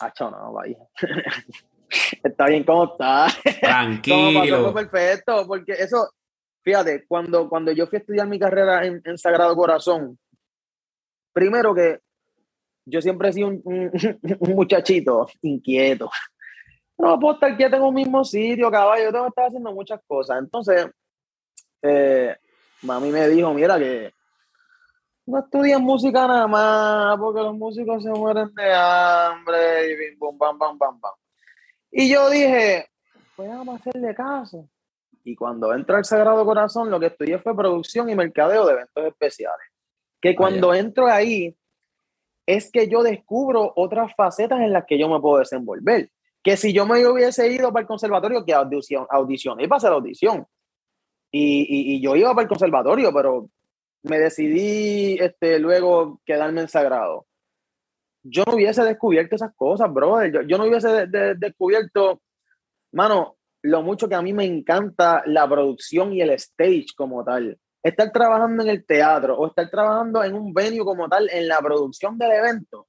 [0.00, 0.76] Acho, no, vaya.
[2.22, 3.26] está bien como está.
[3.44, 4.72] Como pasó Tranquilo.
[4.72, 6.10] fue perfecto, porque eso,
[6.62, 10.18] fíjate, cuando, cuando yo fui a estudiar mi carrera en, en Sagrado Corazón,
[11.32, 12.00] primero que
[12.86, 13.90] yo siempre he sido un, un-
[14.40, 16.10] un muchachito inquieto.
[16.98, 20.00] No puedo estar quieto en un mismo sitio, caballo, yo tengo que estar haciendo muchas
[20.06, 20.38] cosas.
[20.38, 20.86] Entonces,
[21.82, 22.36] eh,
[22.82, 24.12] mami me dijo, mira que
[25.26, 30.38] no estudies música nada más, porque los músicos se mueren de hambre y bim, bum,
[30.38, 31.14] bam, bam, bam, bam.
[31.90, 32.86] Y yo dije,
[33.34, 34.68] pues vamos a hacerle caso.
[35.24, 39.04] Y cuando entro al Sagrado Corazón, lo que estudié fue producción y mercadeo de eventos
[39.04, 39.66] especiales.
[40.20, 41.56] Que cuando entro ahí,
[42.46, 46.10] es que yo descubro otras facetas en las que yo me puedo desenvolver.
[46.44, 49.96] Que si yo me hubiese ido para el conservatorio, que audición, audicioné para hacer la
[49.96, 50.46] audición.
[51.32, 53.48] Y, y, y yo iba para el conservatorio, pero
[54.08, 57.26] me decidí este, luego quedarme en Sagrado.
[58.22, 60.32] Yo no hubiese descubierto esas cosas, brother.
[60.32, 62.20] Yo, yo no hubiese de- de- descubierto,
[62.92, 67.58] mano, lo mucho que a mí me encanta la producción y el stage como tal.
[67.82, 71.60] Estar trabajando en el teatro o estar trabajando en un venue como tal, en la
[71.60, 72.88] producción del evento.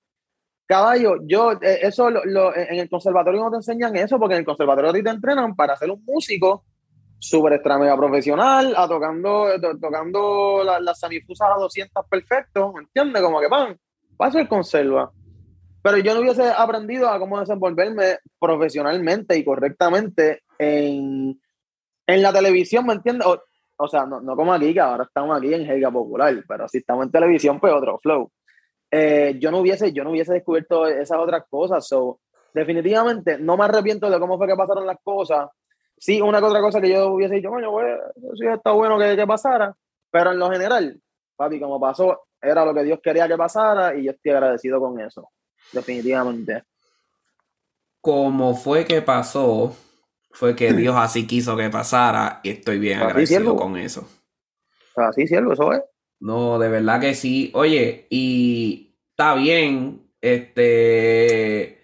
[0.66, 4.40] Caballo, yo, eh, eso lo- lo- en el conservatorio no te enseñan eso, porque en
[4.40, 6.66] el conservatorio a ti te entrenan para ser un músico
[7.20, 12.82] súper extra mega profesional, a tocando, to- tocando la- las semifusas a 200 perfecto, ¿me
[12.82, 13.22] entiendes?
[13.22, 13.78] Como que pan,
[14.16, 15.12] paso el conserva.
[15.82, 21.40] Pero yo no hubiese aprendido a cómo desenvolverme profesionalmente y correctamente en,
[22.06, 23.26] en la televisión, ¿me entiendes?
[23.28, 23.42] O,
[23.78, 26.80] o sea, no, no como aquí, que ahora estamos aquí en Helga Popular, pero si
[26.80, 28.32] estamos en televisión, pues otro flow.
[28.92, 31.88] eh, yo no hubiese, yo no hubiese descubierto esas otras cosas.
[31.88, 32.20] So,
[32.54, 35.48] definitivamente no me arrepiento de cómo fue que pasaron las cosas.
[35.98, 37.88] Sí, una que otra cosa que yo hubiese dicho, coño, pues,
[38.40, 39.76] sí está bueno que, que pasara,
[40.12, 41.02] pero en lo general,
[41.36, 45.00] papi, como pasó, era lo que Dios quería que pasara y yo estoy agradecido con
[45.00, 45.30] eso,
[45.72, 46.64] definitivamente.
[48.00, 49.76] Como fue que pasó,
[50.32, 54.08] fue que Dios así quiso que pasara y estoy bien Así, agradecido con eso.
[54.96, 55.82] Así, siervo, eso es.
[56.20, 57.52] No, de verdad que sí.
[57.54, 61.84] Oye, y está bien, este,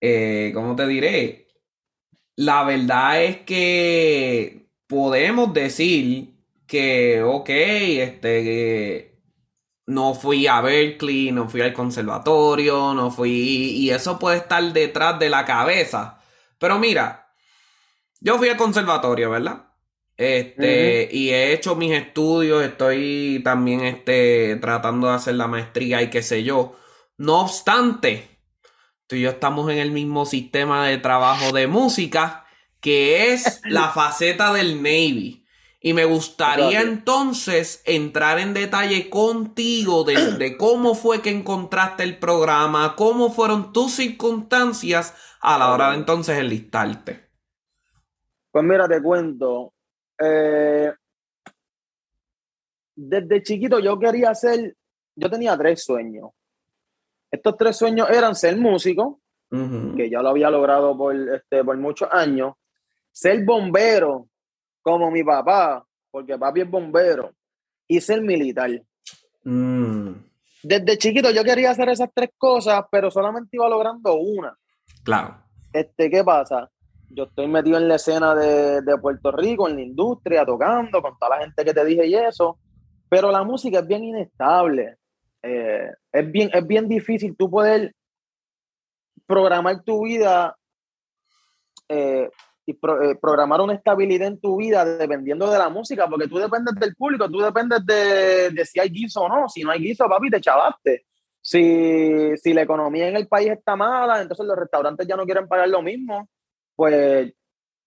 [0.00, 1.47] eh, ¿cómo te diré?
[2.38, 6.36] La verdad es que podemos decir
[6.68, 9.18] que, ok, este, que
[9.86, 15.18] no fui a Berkeley, no fui al conservatorio, no fui, y eso puede estar detrás
[15.18, 16.20] de la cabeza.
[16.60, 17.34] Pero mira,
[18.20, 19.72] yo fui al conservatorio, ¿verdad?
[20.16, 26.10] Este, y he hecho mis estudios, estoy también este, tratando de hacer la maestría y
[26.10, 26.76] qué sé yo.
[27.16, 28.37] No obstante,
[29.08, 32.44] tú y yo estamos en el mismo sistema de trabajo de música,
[32.80, 35.44] que es la faceta del Navy.
[35.80, 42.18] Y me gustaría entonces entrar en detalle contigo de, de cómo fue que encontraste el
[42.18, 47.28] programa, cómo fueron tus circunstancias a la hora de entonces enlistarte.
[48.50, 49.72] Pues mira, te cuento.
[50.20, 50.92] eh,
[52.96, 54.76] desde chiquito yo quería ser,
[55.14, 56.30] yo tenía tres sueños.
[57.30, 62.08] Estos tres sueños eran ser músico, que ya lo había logrado por, este, por muchos
[62.12, 62.54] años,
[63.12, 64.28] ser bombero,
[64.82, 67.32] como mi papá, porque papi es bombero,
[67.86, 68.70] y ser militar.
[69.44, 70.10] Mm,
[70.62, 74.56] Desde chiquito yo quería hacer esas tres cosas, pero solamente iba logrando una.
[75.02, 75.42] claro.
[75.72, 76.70] Este, ¿qué pasa?
[77.10, 81.18] Yo estoy metido en la escena de, de Puerto Rico, en la industria, tocando con
[81.18, 82.58] toda la gente que te dije y eso,
[83.08, 84.97] pero la música es bien inestable.
[85.42, 87.94] Eh, es, bien, es bien difícil tú poder
[89.26, 90.56] programar tu vida
[91.88, 92.28] eh,
[92.66, 96.38] y pro- eh, programar una estabilidad en tu vida dependiendo de la música, porque tú
[96.38, 99.48] dependes del público, tú dependes de, de si hay guiso o no.
[99.48, 101.06] Si no hay guiso, papi, te chavaste.
[101.40, 105.48] Si, si la economía en el país está mala, entonces los restaurantes ya no quieren
[105.48, 106.28] pagar lo mismo,
[106.76, 107.32] pues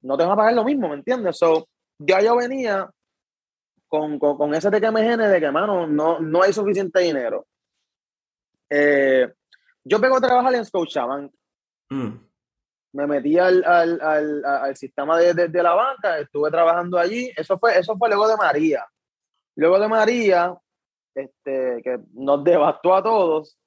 [0.01, 1.37] no te van a pagar lo mismo, ¿me entiendes?
[1.37, 1.67] So,
[1.99, 2.89] ya yo venía
[3.91, 7.45] con, con, con ese tequemejene de que, mano, no, no hay suficiente dinero.
[8.69, 9.29] Eh,
[9.83, 11.31] yo vengo a trabajar en Scotiabank,
[11.89, 12.25] Mm,
[12.93, 17.29] me metí al, al, al, al sistema de, de- de la banca, estuve trabajando allí,
[17.35, 18.85] eso fue, eso fue luego de María.
[19.57, 20.55] Luego de María,
[21.13, 23.57] este, que nos devastó a todos,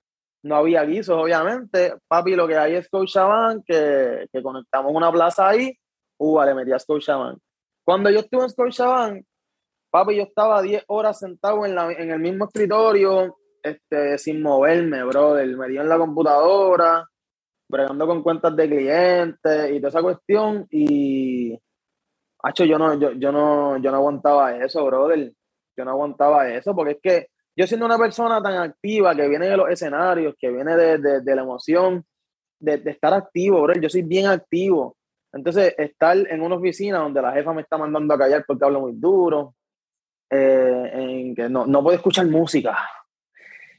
[0.42, 1.96] no había guisos, obviamente.
[2.08, 5.78] Papi, lo que hay es Scotiabank, que, que conectamos una plaza ahí,
[6.18, 7.38] uh, le metí a Scotiabank.
[7.84, 9.26] Cuando yo estuve en Scotiabank,
[9.94, 15.04] papi, yo estaba 10 horas sentado en, la, en el mismo escritorio, este, sin moverme,
[15.04, 15.46] brother.
[15.56, 17.08] Me di en la computadora,
[17.68, 20.66] bregando con cuentas de clientes y toda esa cuestión.
[20.68, 21.56] Y,
[22.42, 25.32] hacho, yo no, yo, yo no, yo no aguantaba eso, brother.
[25.76, 29.46] Yo no aguantaba eso, porque es que yo siendo una persona tan activa, que viene
[29.46, 32.04] de los escenarios, que viene de, de, de la emoción,
[32.58, 34.96] de, de estar activo, brother, yo soy bien activo.
[35.32, 38.80] Entonces, estar en una oficina donde la jefa me está mandando a callar porque hablo
[38.80, 39.54] muy duro,
[40.30, 42.76] eh, en que no, no puedo escuchar música.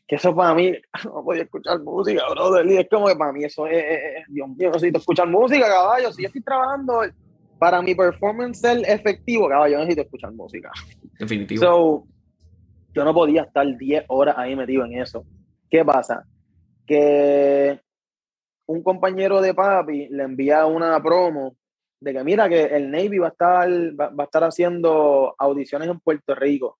[0.08, 0.72] Que eso para mí,
[1.06, 2.66] no podía escuchar música, brother.
[2.68, 6.12] Y es como que para mí eso es, es- Dios mío, necesito escuchar música, caballo.
[6.12, 7.02] Si yo estoy trabajando
[7.58, 10.72] para mi performance ser efectivo, caballo, yo necesito escuchar música.
[11.20, 11.62] definitivo.
[11.62, 12.08] So,
[12.94, 15.26] yo no podía estar 10 horas ahí metido en eso.
[15.70, 16.24] ¿Qué pasa?
[16.86, 17.80] Que
[18.68, 21.56] un compañero de papi le envía una promo
[22.02, 25.88] de que mira que el Navy va a estar, va, va a estar haciendo audiciones
[25.90, 26.78] en Puerto Rico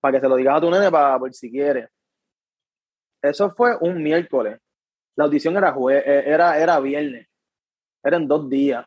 [0.00, 1.88] para que se lo digas a tu nene para por si quiere.
[3.22, 4.58] Eso fue un miércoles.
[5.16, 7.28] La audición era, jue- eh, era, era viernes.
[8.02, 8.84] Eran dos días.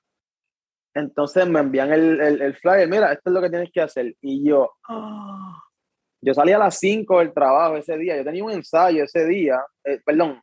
[0.94, 4.16] Entonces me envían el, el, el flyer, mira, esto es lo que tienes que hacer.
[4.22, 5.62] Y yo, ah.
[6.22, 9.62] yo salí a las 5 del trabajo ese día, yo tenía un ensayo ese día,
[9.84, 10.42] eh, perdón,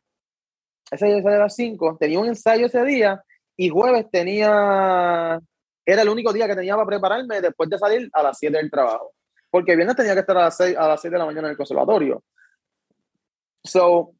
[0.91, 3.21] ese día salí a las 5, tenía un ensayo ese día
[3.57, 5.39] y jueves tenía,
[5.85, 8.71] era el único día que tenía para prepararme después de salir a las 7 del
[8.71, 9.13] trabajo.
[9.49, 11.51] Porque viernes tenía que estar a las 6, a las 6 de la mañana en
[11.51, 12.23] el conservatorio.
[13.63, 14.13] So,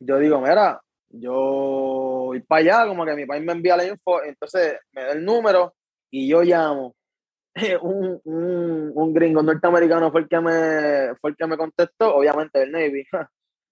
[0.00, 4.22] yo digo, mira, yo voy para allá, como que mi país me envía la info,
[4.22, 5.74] entonces me da el número
[6.10, 6.94] y yo llamo.
[7.82, 12.58] Un, un, un gringo norteamericano fue el que me fue el que me contestó, obviamente
[12.60, 13.06] del Navy.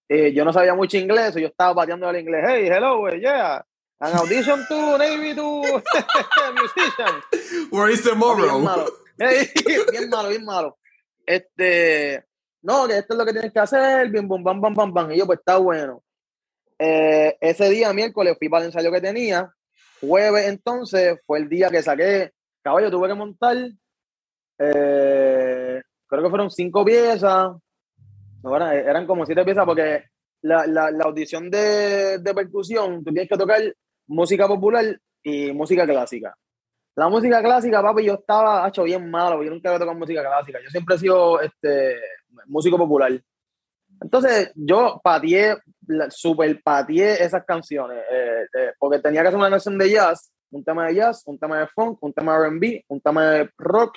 [0.09, 2.45] Eh, yo no sabía mucho inglés, yo estaba pateando el inglés.
[2.47, 3.65] Hey, hello, yeah.
[4.03, 5.63] An audition to Navy to
[6.59, 7.23] musician.
[7.71, 8.87] Where is the Bien malo.
[9.17, 10.79] Bien malo, bien malo.
[11.25, 12.25] Este,
[12.63, 15.13] no, que esto es lo que tienes que hacer, bim, bum, bam, bam, bam, bam.
[15.13, 16.03] Y yo, pues está bueno.
[16.81, 19.55] Eh, ese día, miércoles, fui para el ensayo que tenía.
[20.01, 23.57] Jueves, entonces, fue el día que saqué, caballo, tuve que montar,
[24.59, 27.53] eh, creo que fueron cinco piezas,
[28.43, 30.07] no, eran, eran como siete piezas porque
[30.43, 33.63] la, la, la audición de, de percusión, tú tienes que tocar
[34.07, 36.37] música popular y música clásica.
[36.95, 40.59] La música clásica, papi, yo estaba hecho bien malo, yo nunca había tocado música clásica.
[40.63, 41.97] Yo siempre he sido este,
[42.47, 43.19] músico popular.
[44.01, 45.57] Entonces, yo pateé,
[46.11, 50.65] super pateé esas canciones, eh, eh, porque tenía que hacer una canción de jazz, un
[50.65, 53.97] tema de jazz, un tema de funk, un tema de R&B, un tema de rock,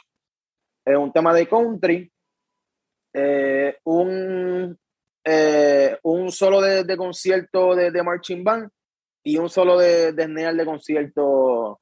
[0.85, 2.11] eh, un tema de country,
[3.13, 4.77] eh, un,
[5.23, 8.69] eh, un solo de, de concierto de, de marching band
[9.25, 11.81] y un solo de, de de concierto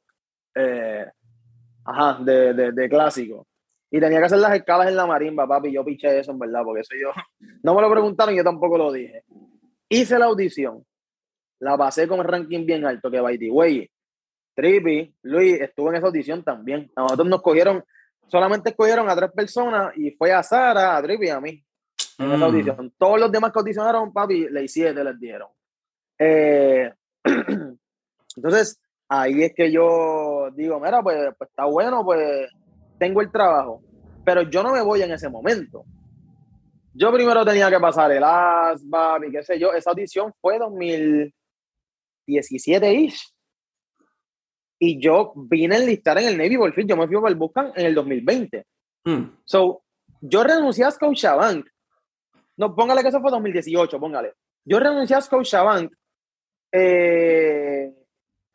[0.55, 1.05] eh,
[1.85, 3.45] ajá, de, de, de clásico.
[3.91, 5.71] Y tenía que hacer las escalas en la marimba, papi.
[5.71, 7.11] Yo piché eso, en verdad, porque eso yo.
[7.63, 9.23] No me lo preguntaron y yo tampoco lo dije.
[9.89, 10.83] Hice la audición.
[11.59, 13.89] La pasé con ranking bien alto, que by the way.
[14.55, 16.89] Trippy, Luis, estuvo en esa audición también.
[16.95, 17.83] A nosotros nos cogieron,
[18.27, 21.63] solamente escogieron a tres personas y fue a Sara, a Trippy y a mí
[22.19, 22.43] en esa Mm.
[22.43, 22.93] audición.
[22.97, 25.49] Todos los demás que audicionaron, papi, le siete les dieron.
[26.17, 26.91] Eh,
[28.35, 32.49] entonces, ahí es que yo digo, mira, pues, pues está bueno, pues
[32.97, 33.81] tengo el trabajo.
[34.25, 35.83] Pero yo no me voy en ese momento.
[36.93, 39.73] Yo primero tenía que pasar el ASVAB y qué sé yo.
[39.73, 43.33] Esa audición fue 2017-ish.
[44.79, 46.87] Y yo vine a enlistar en el Navy por fin.
[46.87, 48.67] Yo me fui para el Buscan en el 2020.
[49.05, 49.23] Mm.
[49.43, 49.81] So,
[50.21, 51.65] yo renuncié a Scotiabank.
[52.57, 54.33] No, póngale que eso fue 2018, póngale.
[54.63, 55.91] Yo renuncié a Scotiabank
[56.73, 57.93] eh,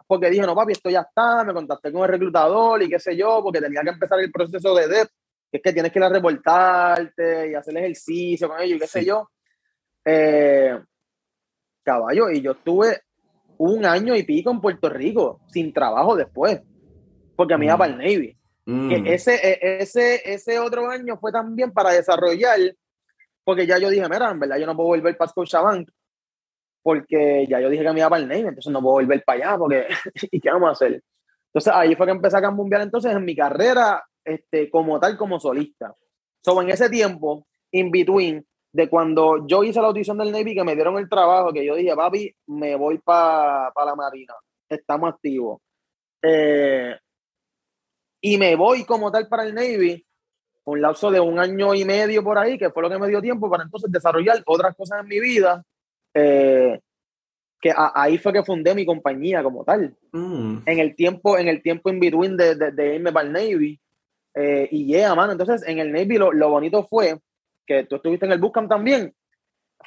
[0.06, 1.44] porque dije, no, papi, esto ya está.
[1.44, 4.74] Me contacté con el reclutador y qué sé yo, porque tenía que empezar el proceso
[4.74, 5.08] de DEP,
[5.50, 8.86] que es que tienes que ir a reportarte y hacer ejercicio con ellos y qué
[8.86, 9.06] sé Sí.
[9.06, 9.28] yo.
[10.04, 10.78] Eh,
[11.82, 13.02] caballo, y yo estuve
[13.58, 16.60] un año y pico en Puerto Rico sin trabajo después,
[17.36, 17.78] porque me iba Mm.
[17.78, 18.88] para el Navy Mm.
[18.88, 22.58] que ese, e- ese, ese otro año fue también para desarrollar,
[23.44, 25.88] porque ya yo dije, mira, en verdad yo no puedo volver para Scotiabank,
[26.88, 29.38] porque ya yo dije que me iba para el Navy, entonces no puedo volver para
[29.38, 29.88] allá, porque
[30.32, 31.02] ¿y qué vamos a hacer?
[31.48, 35.38] Entonces ahí fue que empecé a cambiar entonces en mi carrera este, como tal, como
[35.38, 35.94] solista.
[36.42, 40.64] So, en ese tiempo, in between, de cuando yo hice la audición del Navy, que
[40.64, 44.32] me dieron el trabajo, que yo dije, papi, me voy para la Marina,
[44.66, 45.60] estamos activos.
[46.22, 46.96] Eh,
[48.22, 50.06] y me voy como tal para el Navy,
[50.64, 53.20] un lapso de un año y medio por ahí, que fue lo que me dio
[53.20, 55.62] tiempo para entonces desarrollar otras cosas en mi vida,
[56.14, 56.80] eh,
[57.60, 60.58] que a- ahí fue que fundé mi compañía como tal Mm.
[60.66, 63.80] en el tiempo, en el tiempo in between de, de, de irme para el Navy.
[64.34, 65.32] eh, y yeah, mano.
[65.32, 67.18] Entonces, en el Navy lo, lo bonito fue
[67.66, 69.12] que tú estuviste en el bootcamp también.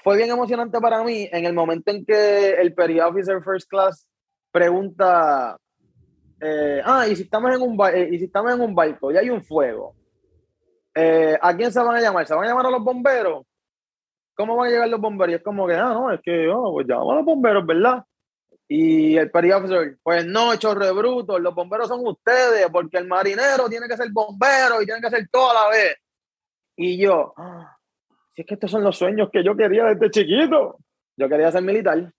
[0.03, 4.07] Fue bien emocionante para mí en el momento en que el Petty Officer First Class
[4.51, 5.57] pregunta:
[6.41, 9.17] eh, Ah, y si, estamos en un eh, y si estamos en un barco y
[9.17, 9.95] hay un fuego,
[10.95, 12.27] eh, ¿a quién se van a llamar?
[12.27, 13.45] ¿Se van a llamar a los bomberos?
[14.35, 15.33] ¿Cómo van a llegar los bomberos?
[15.33, 18.03] Y es como que, ah, no, es que, oh, pues llamamos a los bomberos, ¿verdad?
[18.67, 23.67] Y el petty officer, pues no, chorre bruto, los bomberos son ustedes, porque el marinero
[23.69, 25.95] tiene que ser bombero y tiene que ser todo a la vez.
[26.77, 27.77] Y yo, ah,
[28.33, 30.77] si es que estos son los sueños que yo quería desde chiquito.
[31.17, 32.11] Yo quería ser militar,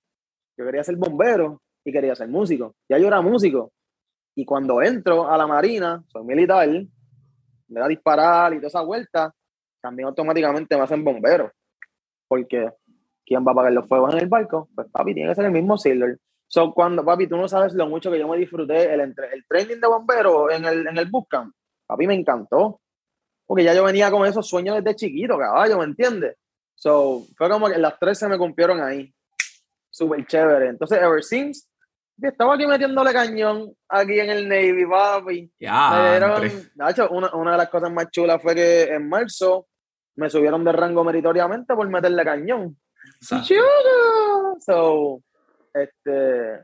[0.56, 2.76] yo quería ser bombero y quería ser músico.
[2.88, 3.72] Ya yo era músico.
[4.34, 9.34] Y cuando entro a la marina, soy militar, me da disparar y toda esa vuelta,
[9.80, 11.50] también automáticamente me hacen bombero.
[12.32, 12.70] Porque
[13.26, 14.70] ¿quién va a pagar los fuegos en el barco?
[14.74, 16.18] Pues papi, tiene que ser el mismo Sailor.
[16.46, 19.44] So, cuando, papi, tú no sabes lo mucho que yo me disfruté el, entre- el
[19.46, 21.54] training de bombero en el, en el bootcamp.
[21.86, 22.80] Papi, me encantó.
[23.46, 26.36] Porque ya yo venía con esos sueños desde chiquito, caballo, ¿me entiendes?
[26.74, 29.12] So, fue como que las tres se me cumplieron ahí.
[29.90, 30.68] Súper chévere.
[30.68, 31.66] Entonces, ever since,
[32.22, 35.52] estaba aquí metiéndole cañón aquí en el Navy, papi.
[35.60, 36.18] Ya,
[36.76, 39.66] Nacho, una, una de las cosas más chulas fue que en marzo
[40.16, 42.76] me subieron de rango meritoriamente por meterle cañón.
[43.42, 44.56] Chulo.
[44.60, 45.20] So,
[45.72, 46.62] este,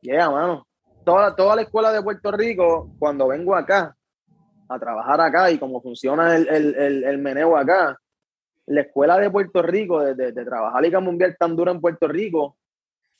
[0.00, 0.66] yeah, mano.
[1.04, 3.96] Toda, toda la escuela de Puerto Rico, cuando vengo acá
[4.68, 7.98] a trabajar acá y cómo funciona el, el, el, el meneo acá,
[8.66, 12.06] la escuela de Puerto Rico, de, de, de trabajar y mundial tan dura en Puerto
[12.06, 12.56] Rico,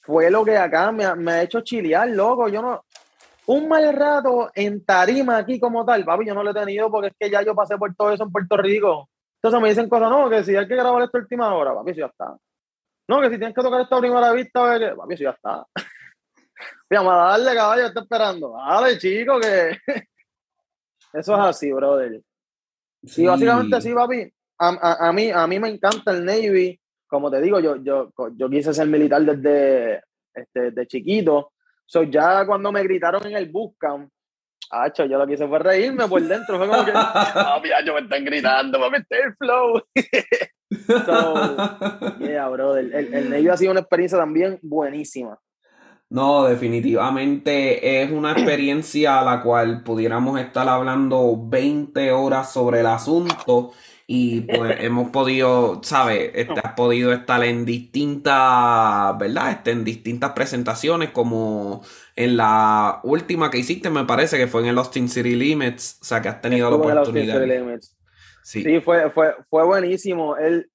[0.03, 2.49] fue lo que acá me, ha- me ha hecho chilear, loco.
[2.49, 2.85] Yo no,
[3.47, 7.09] un mal rato en tarima aquí como tal, papi, yo no lo he tenido porque
[7.09, 9.09] es que ya yo pasé por todo eso en Puerto Rico.
[9.43, 12.01] Entonces me dicen cosas, no, que si hay que grabar esta última hora, papi, eso
[12.01, 12.36] ya está.
[13.09, 15.66] No, que si tienes que tocar esta primera vista, que, papi, eso ya está.
[16.91, 18.53] Vamos a darle, caballo, está esperando.
[18.57, 19.78] Dale, chico, que
[21.14, 22.20] eso es así, brother.
[23.05, 23.22] Sí.
[23.22, 26.78] Y básicamente sí, papi, a, a- a mí, a mí me encanta el Navy.
[27.07, 30.03] Como te digo, yo, yo, yo quise ser militar desde,
[30.34, 31.53] este, desde chiquito.
[31.84, 34.09] So, ya cuando me gritaron en el bootcamp,
[34.70, 36.56] Hacho, yo lo que hice fue reírme por dentro.
[36.56, 39.82] Fue como que, ah, mira, yo me están gritando para meter el flow.
[40.86, 41.56] So,
[42.20, 42.94] yeah, brother.
[42.94, 45.36] El, el Navy ha sido una experiencia también buenísima.
[46.10, 52.86] No, definitivamente es una experiencia a la cual pudiéramos estar hablando 20 horas sobre el
[52.86, 53.72] asunto
[54.08, 56.32] y pues hemos podido, ¿sabes?
[56.34, 59.52] Este, has podido estar en distintas, ¿verdad?
[59.52, 61.82] Este, en distintas presentaciones como
[62.24, 66.04] en la última que hiciste me parece que fue en el Austin City Limits, o
[66.04, 67.42] sea que has tenido la Estuvo en el Austin oportunidad.
[67.42, 67.96] City Limits.
[68.42, 68.62] Sí.
[68.62, 70.36] Sí, fue, fue, fue buenísimo.
[70.36, 70.70] Él,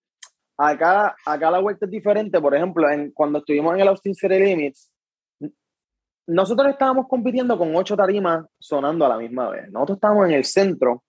[0.57, 2.41] acá, acá la vuelta es diferente.
[2.41, 4.91] Por ejemplo, en, cuando estuvimos en el Austin City Limits,
[6.27, 9.69] nosotros estábamos compitiendo con ocho tarimas sonando a la misma vez.
[9.69, 11.03] Nosotros estábamos en el centro,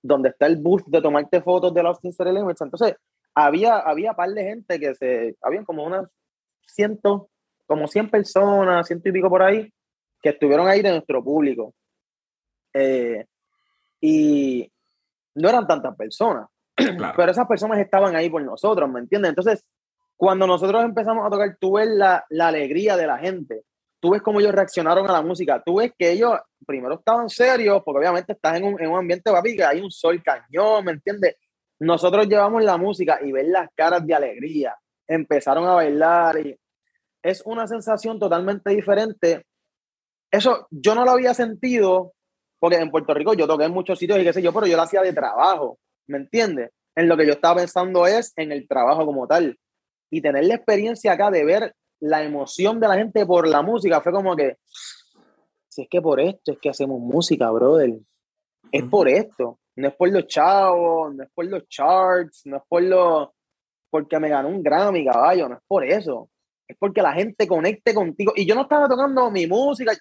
[0.00, 2.62] donde está el booth de tomarte fotos del Austin City Limits.
[2.62, 2.94] Entonces,
[3.34, 6.10] había, había par de gente que se, habían como unas
[6.62, 7.28] ciento,
[7.66, 9.70] como 100 personas, ciento y pico por ahí,
[10.22, 11.74] que estuvieron ahí de nuestro público.
[12.74, 13.26] Eh,
[14.00, 14.70] y
[15.34, 17.14] no eran tantas personas, Claro.
[17.16, 19.30] pero esas personas estaban ahí por nosotros, ¿me entiendes?
[19.30, 19.64] Entonces,
[20.16, 23.64] cuando nosotros empezamos a tocar, tú ves la, la alegría de la gente,
[24.00, 27.82] tú ves cómo ellos reaccionaron a la música, tú ves que ellos primero estaban serios,
[27.84, 30.92] porque obviamente estás en un, en un ambiente papi, que hay un sol cañón, ¿me
[30.92, 31.36] entiendes?
[31.78, 36.56] Nosotros llevamos la música y ves las caras de alegría, empezaron a bailar y
[37.22, 39.44] es una sensación totalmente diferente.
[40.32, 42.14] Eso yo no lo había sentido,
[42.58, 44.76] porque en Puerto Rico yo toqué en muchos sitios y qué sé yo, pero yo
[44.76, 46.70] lo hacía de trabajo, ¿me entiendes?
[46.96, 49.58] En lo que yo estaba pensando es en el trabajo como tal.
[50.10, 54.00] Y tener la experiencia acá de ver la emoción de la gente por la música
[54.00, 54.56] fue como que,
[55.68, 57.98] si es que por esto es que hacemos música, brother.
[58.70, 59.58] Es por esto.
[59.76, 63.28] No es por los chavos, no es por los charts, no es por los.
[63.90, 66.28] porque me ganó un Grammy, caballo, no es por eso.
[66.66, 68.32] Es porque la gente conecte contigo.
[68.36, 69.92] Y yo no estaba tocando mi música,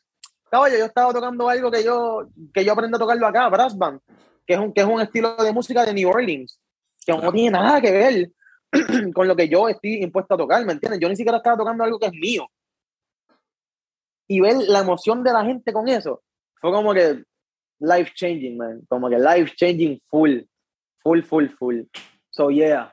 [0.52, 4.02] caballo, yo estaba tocando algo que yo, que yo aprendo a tocarlo acá, brass band,
[4.45, 6.60] que es un, que es un estilo de música de New Orleans,
[7.06, 8.32] que no tiene nada que ver
[9.14, 10.99] con lo que yo estoy impuesto a tocar, ¿me entiendes?
[10.99, 12.47] Yo ni siquiera estaba tocando algo que es mío.
[14.28, 16.22] Y ver la emoción de la gente con eso,
[16.60, 17.24] fue como que
[17.80, 18.82] life changing, man.
[18.88, 20.41] Como que life changing full,
[20.99, 21.82] full, full, full.
[22.30, 22.91] So, yeah.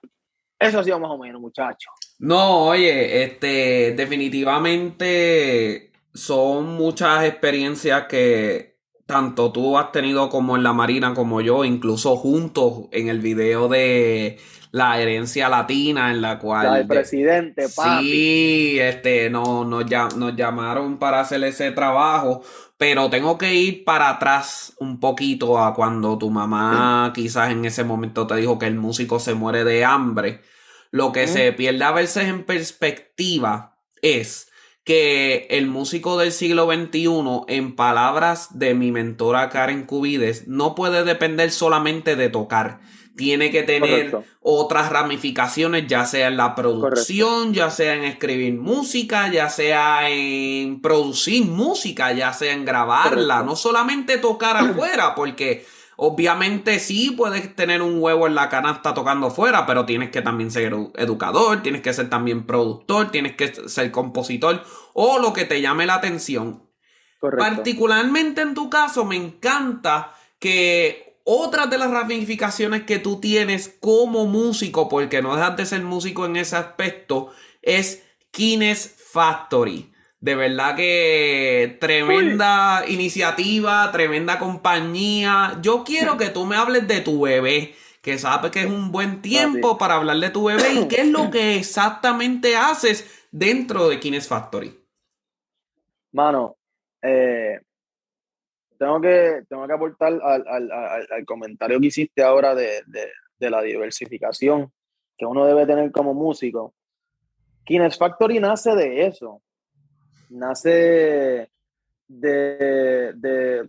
[0.58, 1.92] Eso ha sido más o menos, muchachos.
[2.18, 5.87] No, oye, este, definitivamente
[6.18, 12.16] son muchas experiencias que tanto tú has tenido como en la Marina como yo, incluso
[12.16, 14.38] juntos en el video de
[14.70, 18.04] la herencia latina en la cual La del de- presidente, papi.
[18.04, 22.42] Sí, este, no, nos, nos llamaron para hacer ese trabajo,
[22.76, 27.82] pero tengo que ir para atrás un poquito a cuando tu mamá quizás en ese
[27.84, 30.42] momento te dijo que el músico se muere de hambre.
[30.90, 34.47] Lo que se pierde a veces en perspectiva es
[34.88, 41.04] que el músico del siglo XXI, en palabras de mi mentora Karen Cubides, no puede
[41.04, 42.80] depender solamente de tocar.
[43.14, 44.24] Tiene que tener Correcto.
[44.40, 50.80] otras ramificaciones, ya sea en la producción, ya sea en escribir música, ya sea en
[50.80, 53.44] producir música, ya sea en grabarla, Correcto.
[53.44, 55.66] no solamente tocar afuera, porque
[56.00, 60.52] obviamente sí puedes tener un huevo en la canasta tocando afuera, pero tienes que también
[60.52, 64.62] ser edu- educador, tienes que ser también productor, tienes que ser compositor
[64.94, 66.62] o lo que te llame la atención.
[67.18, 67.44] Correcto.
[67.44, 74.26] Particularmente en tu caso, me encanta que otras de las ramificaciones que tú tienes como
[74.26, 79.92] músico, porque no dejas de ser músico en ese aspecto, es Kines Factory.
[80.20, 85.58] De verdad que tremenda iniciativa, tremenda compañía.
[85.62, 89.22] Yo quiero que tú me hables de tu bebé, que sabes que es un buen
[89.22, 94.00] tiempo para hablar de tu bebé y qué es lo que exactamente haces dentro de
[94.00, 94.76] Kines Factory.
[96.12, 96.56] Mano,
[97.02, 97.60] eh,
[98.76, 103.12] tengo, que, tengo que aportar al, al- al- al comentario que hiciste ahora de, de-
[103.38, 104.72] de la diversificación
[105.16, 106.74] que uno debe tener como músico.
[107.64, 109.42] Kines Factory nace de eso.
[110.30, 111.50] Nace
[112.06, 113.68] de, de-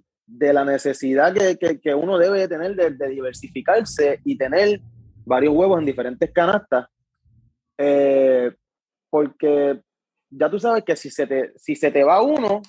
[0.54, 4.80] la necesidad que, que- uno debe tener de, diversificarse y tener
[5.26, 6.88] varios huevos en diferentes canastas.
[7.78, 8.52] Eh,
[9.10, 9.82] porque
[10.30, 12.62] ya tú sabes que si se te, si se te va uno,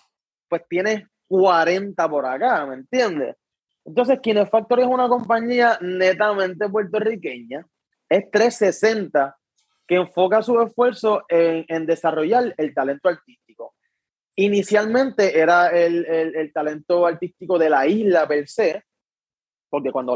[0.49, 3.37] pues tienes 40 por acá, ¿me entiendes?
[3.85, 7.67] Entonces, Kines Factory es una compañía netamente puertorriqueña,
[8.09, 9.37] es 360,
[9.87, 13.50] que enfoca su esfuerzo en, en desarrollar el talento artístico.
[14.37, 18.85] Inicialmente era el, el- talento artístico de la isla per se,
[19.69, 20.15] porque cuando,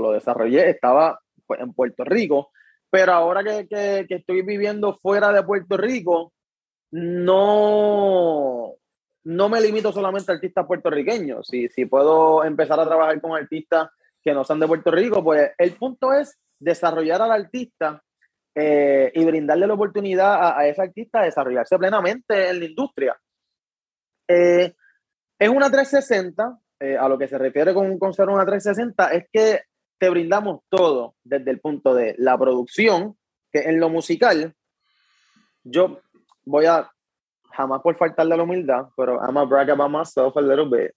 [0.00, 2.50] lo desarrollé estaba pues, en Puerto Rico,
[2.90, 6.32] pero ahora que, que, que estoy viviendo fuera de Puerto Rico,
[6.90, 8.74] no,
[9.24, 11.46] no me limito solamente a artistas puertorriqueños.
[11.46, 13.90] Si, si puedo empezar a trabajar con artistas
[14.22, 18.02] que no son de Puerto Rico, pues el punto es desarrollar al artista
[18.60, 23.16] eh, y brindarle la oportunidad a, a, ese artista de desarrollarse plenamente en la industria.
[24.26, 24.74] Eh,
[25.38, 29.26] es una 360, eh, a lo que se refiere con, con ser una 360, es
[29.32, 29.60] que
[29.96, 33.16] te brindamos todo desde el punto de la producción,
[33.52, 34.52] que en lo musical,
[35.62, 36.00] yo
[36.44, 36.90] voy a,
[37.52, 40.90] jamás por faltarle la humildad, pero I'm a brag about myself a little bit.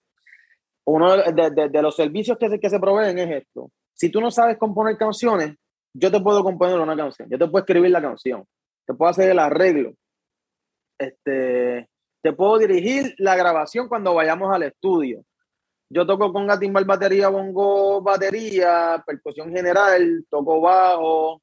[0.86, 3.70] Uno de, de, de los servicios que se, que se proveen es esto.
[3.94, 5.58] Si tú no sabes componer canciones,
[5.94, 8.46] yo te puedo componer una canción, yo te puedo escribir la canción,
[8.86, 9.94] te puedo hacer el arreglo,
[10.98, 11.90] este,
[12.22, 15.24] te puedo dirigir la grabación cuando vayamos al estudio.
[15.90, 21.42] Yo toco con timbal, batería, bongo, batería, percusión general, toco bajo,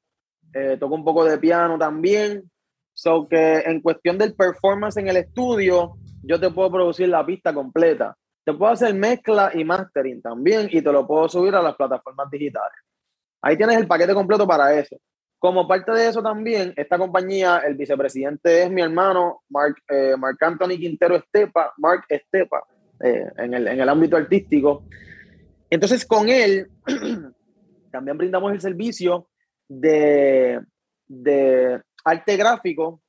[0.53, 2.49] eh, toco un poco de piano también.
[2.93, 7.53] So que en cuestión del performance en el estudio, yo te puedo producir la pista
[7.53, 8.15] completa.
[8.43, 12.31] Te puedo hacer mezcla y mastering también y te lo puedo subir a las plataformas
[12.31, 12.79] digitales.
[13.41, 14.97] Ahí tienes el paquete completo para eso.
[15.37, 20.37] Como parte de eso también, esta compañía, el vicepresidente es mi hermano, Mark, eh, Mark
[20.41, 22.61] Anthony Quintero Estepa, Mark Estepa,
[23.01, 24.83] eh, en, el, en el ámbito artístico.
[25.69, 26.69] Entonces, con él
[27.91, 29.29] también brindamos el servicio
[29.69, 30.59] de,
[31.07, 33.01] de arte gráfico,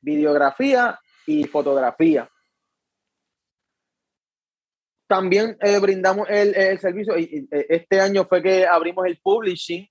[0.00, 2.28] videografía y fotografía.
[5.06, 9.88] También eh, brindamos el, servicio, y, y, este año fue que abrimos el publishing,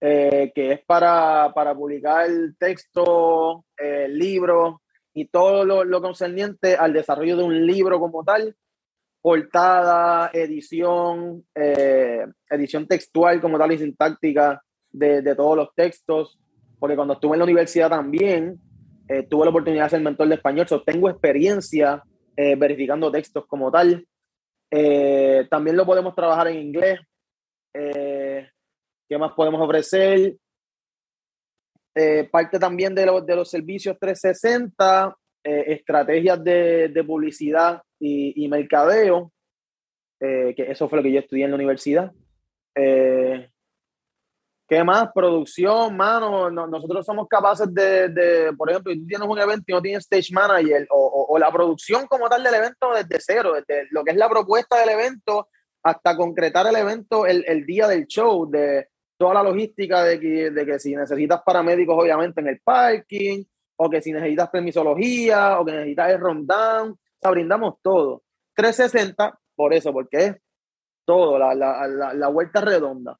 [0.00, 4.76] eh, que es para, para publicar texto, eh, libros
[5.14, 8.56] y todo lo, concerniente al desarrollo de un libro como tal,
[9.20, 16.38] portada, edición, eh, edición textual como tal y sintáctica de, de, todos los textos,
[16.78, 18.60] porque cuando estuve en la universidad también
[19.08, 22.02] eh, tuve la oportunidad de ser mentor de español, so tengo experiencia
[22.36, 24.06] eh, verificando textos como tal.
[25.50, 27.00] También lo podemos trabajar en inglés.
[27.72, 30.36] ¿Qué más podemos ofrecer?
[31.94, 35.14] Eh, parte también de, lo, de, los servicios 360,
[35.44, 39.30] eh, estrategias de, de, publicidad y, y mercadeo,
[40.18, 42.10] eh, que eso fue lo que yo estudié en la universidad.
[44.72, 45.10] ¿Qué más?
[45.14, 46.50] Producción, mano.
[46.50, 50.04] No, nosotros somos capaces de, de, por ejemplo, tú tienes un evento y no tienes
[50.04, 54.02] stage manager o, o, o la producción como tal del evento desde cero, desde lo
[54.02, 55.48] que es la propuesta del evento
[55.82, 60.64] hasta concretar el evento el, día del show, de toda la logística de que, de
[60.64, 63.44] que si necesitas paramédicos, obviamente, en el parking,
[63.76, 68.22] o que si necesitas permisología, o que necesitas el rundown, o sea, brindamos todo.
[68.54, 70.36] 360, por eso, porque es
[71.04, 73.18] todo, la, la, la, la vuelta redonda.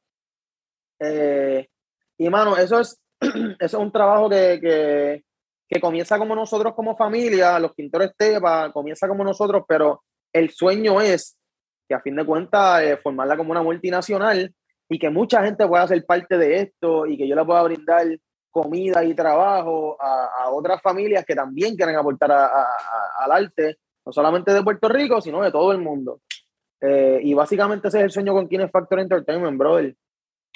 [1.02, 1.66] Eh,
[2.18, 5.24] y, mano, eso es, eso es un trabajo que, que,
[5.68, 11.00] que, comienza como nosotros como familia, los pintores Tepa, comienza como nosotros, pero el sueño
[11.00, 11.36] es
[11.88, 14.54] que a fin de cuentas eh, formarla como una multinacional
[14.88, 18.06] y que mucha gente pueda ser parte de esto y que yo le pueda brindar
[18.50, 24.52] comida y trabajo a, a otras familias que también quieren aportar al arte, no solamente
[24.52, 26.20] de Puerto Rico, sino de todo el mundo.
[26.82, 29.94] Eh, y básicamente ese es el sueño con Kine Factor Entertainment, brother.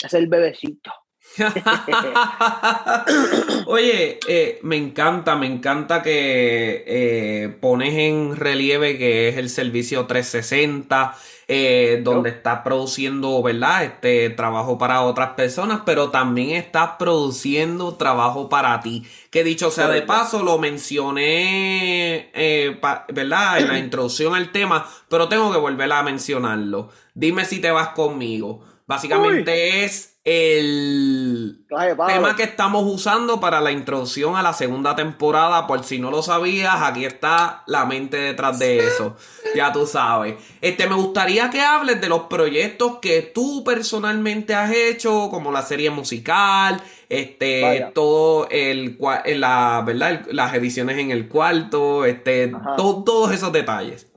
[0.03, 0.93] Es el bebecito.
[3.67, 10.07] Oye, eh, me encanta, me encanta que eh, pones en relieve que es el servicio
[10.07, 11.15] 360,
[11.49, 13.85] eh, donde estás produciendo, ¿verdad?
[13.85, 19.05] Este trabajo para otras personas, pero también estás produciendo trabajo para ti.
[19.31, 23.59] Que dicho sea de paso, lo mencioné, eh, pa, ¿verdad?
[23.59, 26.91] En la introducción al tema, pero tengo que volver a mencionarlo.
[27.15, 28.65] Dime si te vas conmigo.
[28.87, 29.85] Básicamente Uy.
[29.85, 35.67] es el tema que estamos usando para la introducción a la segunda temporada.
[35.67, 39.17] Por si no lo sabías, aquí está la mente detrás de eso.
[39.55, 40.35] Ya tú sabes.
[40.61, 45.63] Este, me gustaría que hables de los proyectos que tú personalmente has hecho, como la
[45.63, 47.93] serie musical, este, Vaya.
[47.93, 48.99] todo el,
[49.37, 50.27] la, ¿verdad?
[50.31, 54.09] las ediciones en el cuarto, este, to, todos esos detalles.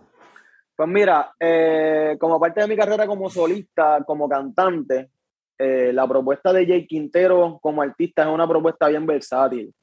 [0.79, 5.09] Pues mira, eh, como parte de mi carrera como solista, como cantante,
[5.57, 9.73] eh, la propuesta de Jay Quintero como artista es una propuesta bien versátil.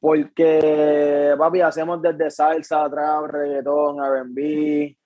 [0.00, 4.96] Porque, papi, hacemos desde salsa, trap, reggaetón, RB,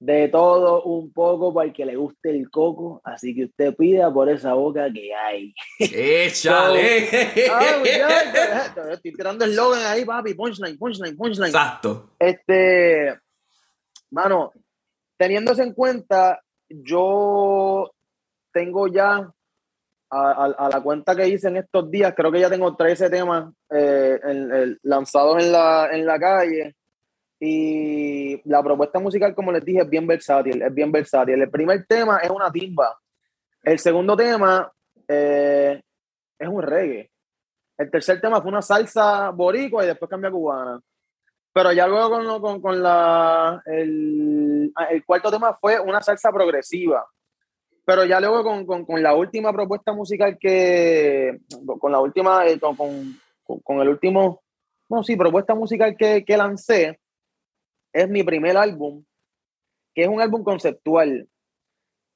[0.00, 3.02] de todo un poco para el que le guste el coco.
[3.04, 5.54] Así que usted pida por esa boca que hay.
[5.78, 7.08] ¡Échale!
[7.46, 10.32] so, ah, estoy tirando el slogan ahí, papi.
[10.32, 11.50] Punchline, punchline, punchline.
[11.50, 12.14] Exacto.
[12.18, 13.18] Este,
[14.12, 14.54] mano,
[15.18, 17.90] teniendo eso en cuenta, yo
[18.52, 19.30] tengo ya
[20.10, 24.18] a, la cuenta que hice en estos días, creo que ya tengo 13 temas eh,
[24.82, 26.74] lanzados en la, en la calle.
[27.40, 31.40] Y la propuesta musical, como les dije, es bien versátil, es bien versátil.
[31.40, 32.98] El primer tema es una timba.
[33.62, 34.72] El segundo tema
[35.06, 35.80] eh,
[36.38, 37.10] es un reggae.
[37.76, 40.80] El tercer tema fue una salsa boricua y después cambia cubana.
[41.58, 46.30] Pero ya luego con, con, con la, el, ah, el cuarto tema fue una salsa
[46.30, 47.04] progresiva.
[47.84, 51.40] Pero ya luego con, con, la última propuesta musical que,
[51.80, 54.40] con la última, eh, con el último,
[54.88, 57.00] no, sí, propuesta musical que, que lancé,
[57.92, 59.04] es mi primer álbum,
[59.92, 61.28] que es un álbum conceptual,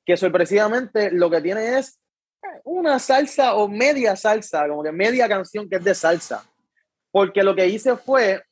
[0.07, 1.99] que sorpresivamente lo que tiene es
[2.63, 6.45] una salsa o media salsa, como que media canción que es de salsa.
[7.11, 8.45] Porque lo que hice fue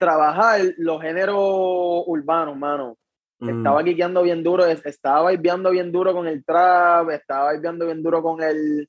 [0.00, 1.36] trabajar los géneros
[2.06, 2.96] urbanos, mano.
[3.38, 3.58] Mm.
[3.58, 8.02] Estaba quiqueando bien duro, es- estaba vibeando bien duro con el trap, estaba vibeando bien
[8.02, 8.88] duro con el,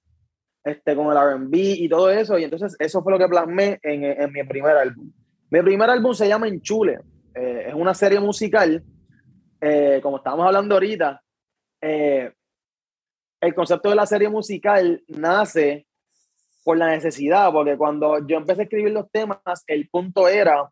[0.64, 2.38] este, con el R&B y todo eso.
[2.40, 5.12] Y entonces eso fue lo que plasmé en, en mi primer álbum.
[5.50, 7.00] Mi primer álbum se llama Enchule.
[7.36, 8.84] Eh, es una serie musical,
[9.62, 11.22] eh, como estábamos hablando ahorita.
[11.82, 12.32] eh,
[13.42, 15.88] el concepto de la serie musical nace
[16.64, 20.70] por la necesidad, porque cuando yo empecé a escribir los temas, el punto era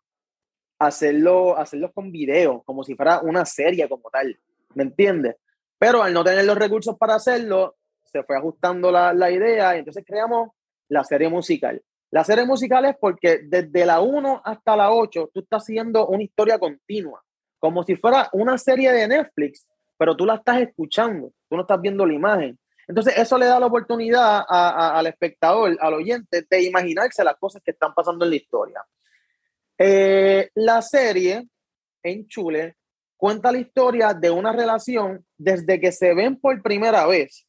[0.80, 4.36] hacerlo, hacerlos con video, como si fuera una serie como tal,
[4.74, 5.36] ¿me entiendes?
[5.78, 9.80] Pero al no tener los recursos para hacerlo, se fue ajustando la, la idea y
[9.80, 10.50] entonces creamos
[10.88, 11.80] la serie musical.
[12.10, 16.24] La serie musical es porque desde la 1 hasta la 8 tú estás haciendo una
[16.24, 17.22] historia continua,
[17.58, 19.68] como si fuera una serie de Netflix,
[19.98, 22.58] pero tú la estás escuchando, tú no estás viendo la imagen.
[22.88, 27.70] Entonces eso le da la oportunidad al espectador, al oyente, de imaginarse las cosas que
[27.70, 28.82] están pasando en la historia.
[29.82, 31.48] Eh, la serie,
[32.02, 32.76] en Chule,
[33.16, 37.46] cuenta la historia de una relación desde que se ven por primera vez.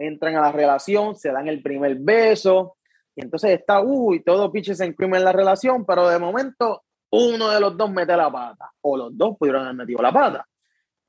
[0.00, 2.76] Entran a la relación, se dan el primer beso,
[3.14, 6.82] y entonces está, uy, todo pitches en crimen en la relación, pero de momento
[7.12, 10.44] uno de los dos mete la pata, o los dos pudieron haber metido la pata.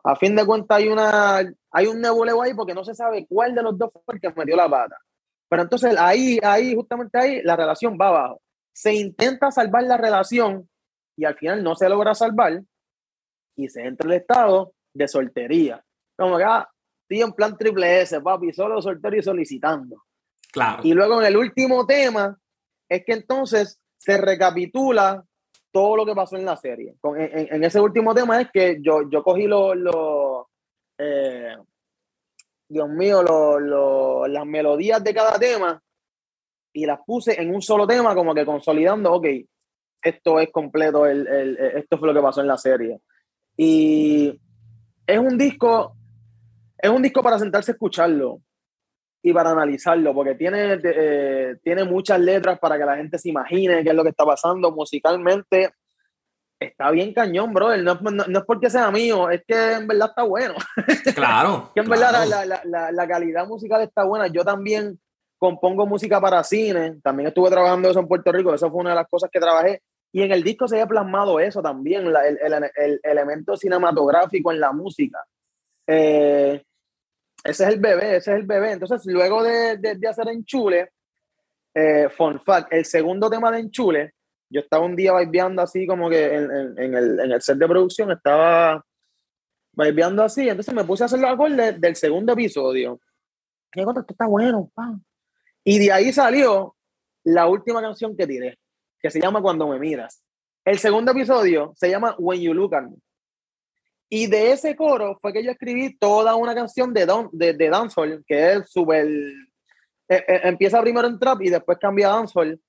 [0.03, 1.37] A fin de cuentas hay, una,
[1.71, 4.31] hay un nebuleo ahí porque no se sabe cuál de los dos fue el que
[4.35, 4.99] metió la pata.
[5.49, 8.41] Pero entonces ahí, ahí, justamente ahí, la relación va abajo.
[8.73, 10.67] Se intenta salvar la relación
[11.17, 12.61] y al final no se logra salvar
[13.55, 15.83] y se entra el estado de soltería.
[16.17, 16.67] Como que, ah,
[17.03, 20.03] estoy en plan triple S, papi, solo soltero y solicitando.
[20.51, 20.81] Claro.
[20.83, 22.37] Y luego en el último tema
[22.89, 25.23] es que entonces se recapitula
[25.71, 26.95] todo lo que pasó en la serie.
[26.99, 30.45] Con- en, en- ese último tema es que yo, yo cogí los, los,
[30.97, 31.55] eh,
[32.67, 35.81] Dios mío, los- los- las melodías de cada tema
[36.73, 39.27] y las puse en un solo tema, como que consolidando, ok,
[40.03, 42.99] esto es completo, el, el- esto fue lo que pasó en la serie.
[43.57, 44.39] Y
[45.05, 45.95] es un disco,
[46.77, 48.41] es un disco para sentarse a escucharlo
[49.21, 53.83] y para analizarlo, porque tiene, eh, tiene muchas letras para que la gente se imagine
[53.83, 55.71] qué es lo que está pasando musicalmente.
[56.59, 57.83] Está bien cañón, brother.
[57.83, 60.55] No, no- no es porque sea mío, es que en verdad está bueno.
[61.15, 61.71] Claro.
[61.75, 62.19] Que en claro.
[62.19, 64.27] verdad la, la- la- la calidad musical está buena.
[64.27, 64.99] Yo también
[65.41, 66.97] compongo música para cine.
[67.01, 68.53] También estuve trabajando eso en Puerto Rico.
[68.53, 69.81] Eso fue una de las cosas que trabajé.
[70.13, 74.59] Y en el disco se había plasmado eso también, el, el- el elemento cinematográfico en
[74.59, 75.19] la música.
[75.87, 76.61] Eh,
[77.43, 78.73] ese es el bebé, ese es el bebé.
[78.73, 80.91] Entonces, luego de, de- hacer Enchule,
[81.73, 82.39] eh, fun
[82.69, 84.13] el segundo tema de Enchule,
[84.49, 88.11] yo estaba un día vibeando así como que en, el, en el set de producción,
[88.11, 88.85] estaba
[89.73, 92.99] vibeando así, entonces me puse a hacer los acordes del segundo episodio.
[93.73, 94.93] Y digo, esto está bueno, pa".
[95.63, 96.75] Y de ahí salió
[97.23, 98.57] la última canción que tiré,
[98.99, 100.23] que se llama Cuando me miras.
[100.65, 102.97] El segundo episodio se llama When You Look at Me.
[104.09, 107.69] Y de ese coro fue que yo escribí toda una canción de, don, de, de
[107.69, 109.07] dancehall, que es súper...
[109.07, 112.59] eh, eh, empieza primero en trap y después cambia a dancehall.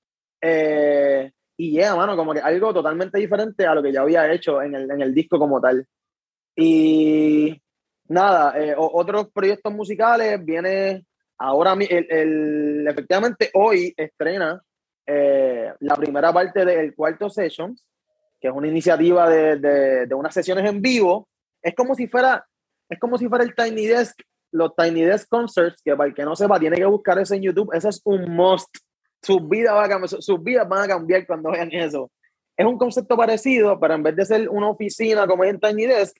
[0.41, 4.61] Eh, y yeah, mano, como que algo totalmente diferente a lo que ya había hecho
[4.61, 5.85] en el, en el disco como tal.
[6.55, 7.61] Y
[8.07, 11.05] nada, eh, otros proyectos musicales viene
[11.43, 14.61] ahora, el, el- efectivamente hoy estrena
[15.05, 17.85] eh, la primera parte del cuarto Sessions,
[18.39, 21.27] que es una iniciativa de, de, de unas sesiones en vivo.
[21.61, 22.45] Es como si fuera,
[22.89, 24.19] es como si fuera el Tiny Desk,
[24.51, 27.41] los Tiny Desk Concerts, que para el que no sepa, tiene que buscar eso en
[27.41, 27.73] YouTube.
[27.73, 28.69] Eso es un must.
[29.21, 32.11] Sus vidas, van a cambiar, sus vidas van a cambiar cuando vean eso.
[32.55, 35.85] Es un concepto parecido, pero en vez de ser una oficina como es en Tiny
[35.87, 36.15] Desk,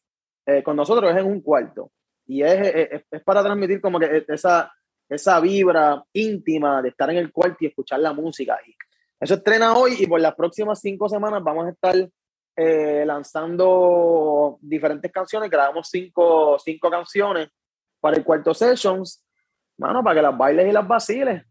[0.48, 1.92] eh, con nosotros es en un cuarto.
[2.26, 4.72] Y es, es, es para transmitir como que esa,
[5.10, 8.60] esa vibra íntima de estar en el cuarto y escuchar la música.
[8.66, 8.76] Y
[9.20, 11.95] eso estrena hoy y por las próximas cinco semanas vamos a estar
[12.56, 15.49] eh, lanzando diferentes canciones.
[15.49, 17.49] Grabamos cinco, cinco canciones
[17.99, 19.24] para el cuarto Sessions.
[19.78, 21.43] mano, para que las bailes y las vaciles.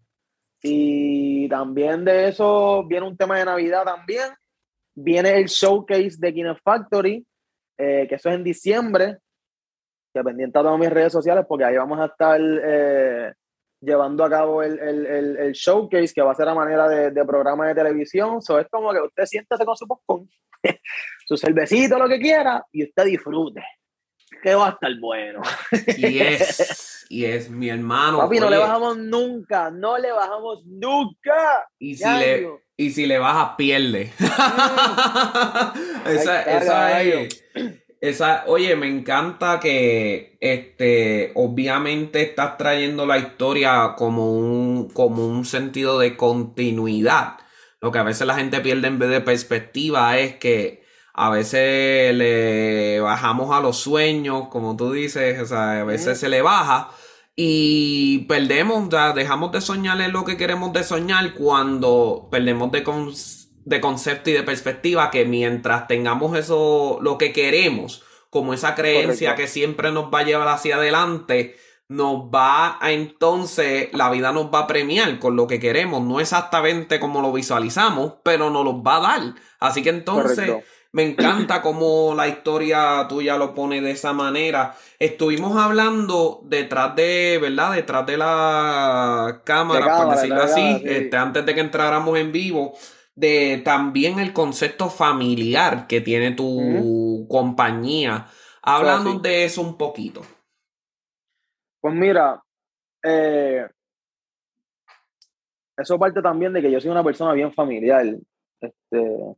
[0.62, 4.30] Y también de eso viene un tema de Navidad también.
[4.94, 7.26] Viene el showcase de Kine Factory,
[7.78, 9.18] eh, que eso es en diciembre.
[10.14, 13.32] Que pendiente a todas mis redes sociales, porque ahí vamos a estar eh,
[13.82, 17.10] llevando a cabo el, el, el, el showcase, que va a ser a manera de,
[17.10, 18.40] de programa de televisión.
[18.40, 20.28] So, es como que usted siéntese con su popcorn,
[21.26, 23.62] su cervecito, lo que quiera, y usted disfrute.
[24.42, 25.42] Que va a estar bueno.
[25.98, 28.18] Y es, y es mi hermano.
[28.18, 31.66] Papi, no le bajamos nunca, no le bajamos nunca.
[31.78, 34.10] Y si, le, y si le bajas, pierde.
[34.18, 35.74] esa,
[36.06, 37.18] Ay, esa caballo.
[37.20, 37.44] es.
[38.02, 45.44] Esa, oye, me encanta que este, obviamente estás trayendo la historia como un, como un
[45.44, 47.38] sentido de continuidad.
[47.80, 50.82] Lo que a veces la gente pierde en vez de perspectiva es que
[51.14, 56.28] a veces le bajamos a los sueños, como tú dices, o sea, a veces se
[56.28, 56.90] le baja
[57.36, 62.72] y perdemos, o sea, dejamos de soñar en lo que queremos de soñar cuando perdemos
[62.72, 62.82] de,
[63.64, 69.30] de concepto y de perspectiva que mientras tengamos eso, lo que queremos, como esa creencia
[69.30, 69.42] Correcto.
[69.42, 71.56] que siempre nos va a llevar hacia adelante,
[71.88, 76.20] nos va a entonces, la vida nos va a premiar con lo que queremos, no
[76.20, 79.34] exactamente como lo visualizamos, pero nos los va a dar.
[79.60, 80.46] Así que entonces...
[80.46, 80.66] Correcto.
[80.94, 84.76] Me encanta cómo la historia tuya lo pone de esa manera.
[84.98, 87.72] Estuvimos hablando detrás de, ¿verdad?
[87.72, 90.88] Detrás de la cámara, De cámara, por decirlo de así, cámara, sí.
[90.88, 92.74] este, antes de que entráramos en vivo,
[93.14, 98.26] de también el concepto familiar que tiene tu compañía.
[98.62, 99.20] Háblanos sí.
[99.22, 100.22] de eso un poquito.
[101.80, 102.42] Pues mira,
[103.02, 103.66] eh,
[105.76, 108.06] eso parte también de que yo soy una persona bien familiar.
[108.60, 109.36] Este,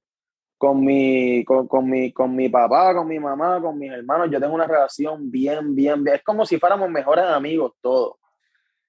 [0.58, 4.40] con mi, con, con mi, con mi papá, con mi mamá, con mis hermanos, yo
[4.40, 6.16] tengo una relación bien, bien, bien.
[6.16, 8.16] Es como si fuéramos mejores amigos todos.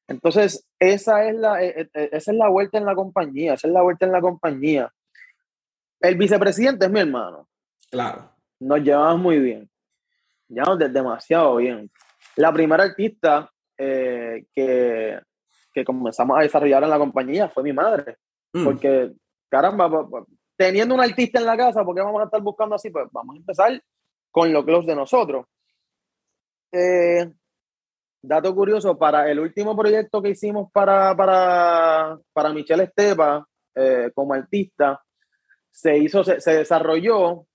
[0.08, 3.74] Entonces, esa es la, eh, eh, esa es la vuelta en la compañía, esa es
[3.74, 4.92] la vuelta en la compañía.
[6.00, 7.48] El vicepresidente es mi hermano.
[7.90, 8.32] Claro.
[8.60, 9.70] nos llevamos muy bien.
[10.48, 11.90] Llevamos de- demasiado bien.
[12.36, 15.20] La primera artista eh, que,
[15.74, 18.18] que comenzamos a desarrollar en la compañía fue mi madre.
[18.54, 19.12] Mm, Porque,
[19.50, 19.90] caramba,
[20.58, 22.90] teniendo un artista en la casa, ¿por qué vamos a estar buscando así?
[22.90, 23.82] Pues vamos a empezar
[24.32, 25.46] con lo close de nosotros.
[26.72, 27.32] Eh,
[28.28, 33.46] dato curioso, para el último proyecto que hicimos para, para, para Michelle Estepa
[33.76, 35.02] eh, como artista,
[35.72, 37.46] se hizo, se, se desarrolló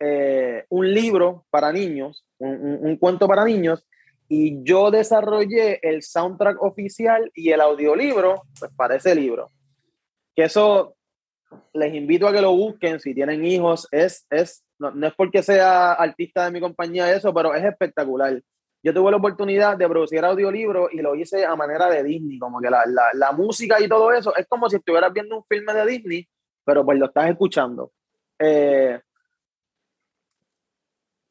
[0.00, 3.84] eh, un libro para niños, un, un- un cuento para niños,
[4.28, 9.50] y yo desarrollé el soundtrack oficial y el audiolibro pues, para ese libro.
[10.36, 10.94] Que eso
[11.72, 13.88] les invito a que lo busquen si tienen hijos.
[13.90, 18.40] Es, es, no, no es porque sea artista de mi compañía eso, pero es espectacular.
[18.82, 22.60] Yo tuve la oportunidad de producir audiolibro y lo hice a manera de Disney, como
[22.60, 25.74] que la, la, la música y todo eso es como si estuvieras viendo un filme
[25.74, 26.28] de Disney,
[26.64, 27.92] pero pues lo estás escuchando.
[28.38, 29.00] Eh,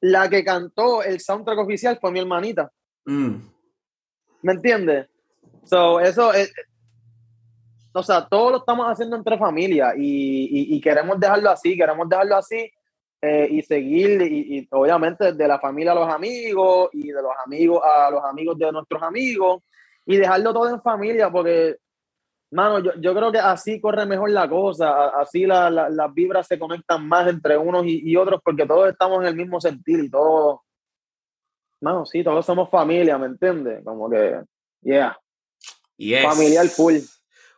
[0.02, 2.72] la que cantó el soundtrack oficial fue mi hermanita.
[3.06, 3.36] mm,
[4.44, 5.08] ¿Me entiendes?
[5.64, 6.54] So, eso es.
[7.94, 12.08] O sea, todo lo estamos haciendo entre familia y, y- y queremos dejarlo así, queremos
[12.08, 12.72] dejarlo así
[13.22, 17.32] eh, y seguir, y, y obviamente de la familia a los amigos y de los
[17.46, 19.64] amigos a los amigos de nuestros amigos
[20.06, 21.78] y dejarlo todo en familia porque,
[22.52, 26.46] mano, yo, yo creo que así corre mejor la cosa, así la- la- las vibras
[26.48, 30.00] se conectan más entre unos y, y otros porque todos estamos en el mismo sentir
[30.04, 30.60] y todos,
[31.82, 33.84] mano, sí, todos somos familia, ¿me entiendes?
[33.84, 34.42] Como que,
[34.82, 35.18] yeah.
[35.98, 36.24] yes.
[36.24, 36.98] Familiar full.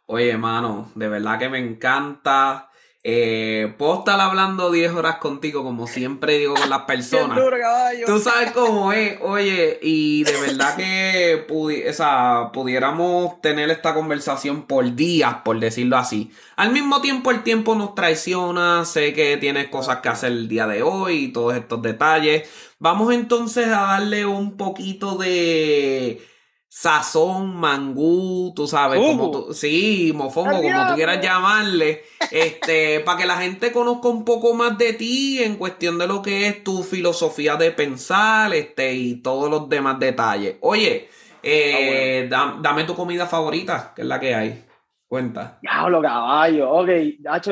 [0.06, 2.69] Oye, mano, de verdad que me encanta.
[3.12, 7.36] Eh, puedo estar hablando 10 horas contigo, como siempre digo con las personas.
[7.38, 7.58] Duro.
[8.06, 13.96] Tú sabes cómo es, oye, y de verdad que pudi- o sea, pudiéramos tener esta
[13.96, 16.30] conversación por días, por decirlo así.
[16.56, 20.68] Al mismo tiempo, el tiempo nos traiciona, sé que tienes cosas que hacer el día
[20.68, 22.48] de hoy y todos estos detalles.
[22.78, 26.22] Vamos entonces a darle un poquito de
[26.72, 33.18] sazón, mangú, tú sabes, como tú, sí, mofongo, ¡Al como tú quieras llamarle, este, para
[33.18, 36.64] que la gente conozca un poco más de ti en cuestión de lo que es
[36.64, 40.58] tu filosofía de pensar, este, y todos los demás detalles.
[40.62, 41.10] Oye,
[41.42, 44.66] eh, da- dame tu comida favorita, que es la que hay.
[45.08, 45.58] Cuenta.
[45.64, 46.70] Diablo, caballo.
[46.72, 46.90] Ok,
[47.28, 47.52] hacho,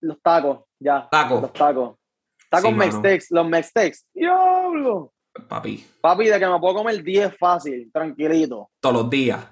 [0.00, 1.08] los tacos, ya.
[1.10, 1.40] Taco.
[1.40, 1.96] Los tacos.
[2.48, 2.76] Tacos Sí.
[2.76, 4.06] Mextex, los Mextex.
[4.14, 5.13] Diablo.
[5.48, 8.70] Papi, Papi, de que me puedo comer 10 fácil, tranquilito.
[8.80, 9.44] todos los días.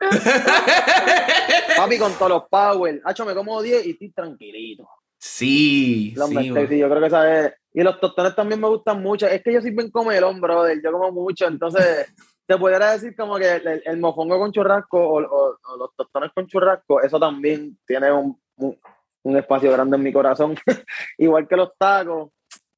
[1.76, 3.00] Papi, con todos los power.
[3.04, 4.88] Hacho, me como 10 y estoy tranquilito.
[5.18, 6.34] Sí, Los sí,
[6.68, 7.54] sí, yo creo que esa es.
[7.72, 9.26] Y los tostones también me gustan mucho.
[9.26, 10.80] Es que yo soy bien comelón, brother.
[10.82, 12.06] Yo como mucho, entonces
[12.46, 16.30] te pudiera decir como que el, el mofongo con churrasco o, o- o los tostones
[16.34, 18.78] con churrasco, eso también tiene un, un-
[19.22, 20.54] un espacio grande en mi corazón.
[21.18, 22.30] Igual que los tacos.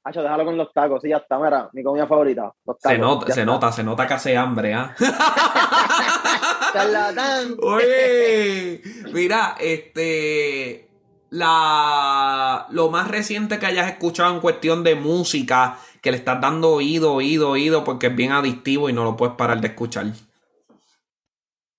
[0.08, 2.52] Hacho, déjalo con los tacos, sí, ya está, mira, mi comida favorita.
[2.64, 3.52] Los tacos, Se nota, ya se está.
[3.52, 4.94] nota, se nota que hace hambre, ¿ah?
[6.72, 7.56] Charlatán.
[7.60, 8.82] Oye,
[9.12, 10.88] mira, este,
[11.30, 16.70] la, lo más reciente que hayas escuchado en cuestión de música, que le estás dando
[16.70, 20.06] oído, oído, oído, porque es bien adictivo y no lo puedes parar de escuchar.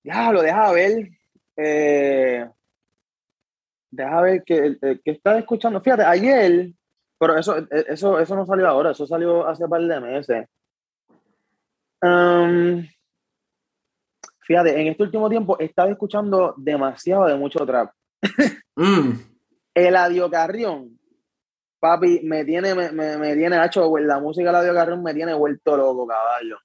[0.03, 1.11] Diablo, deja ver.
[1.55, 2.45] Eh,
[3.89, 5.79] deja ver que, eh, que estás escuchando.
[5.79, 6.73] Fíjate, ayer,
[7.19, 10.47] pero eso, eh, eso, eso no salió ahora, eso salió hace un par de meses.
[12.01, 12.87] Um,
[14.41, 17.91] fíjate, en este último tiempo he estado escuchando demasiado de mucho trap.
[18.77, 19.11] Mm,
[19.75, 20.99] Eladio Carrión,
[21.79, 25.33] papi, me tiene, me, me, me tiene, hacho, la música de Eladio Carrión me tiene
[25.35, 26.57] vuelto loco, caballo.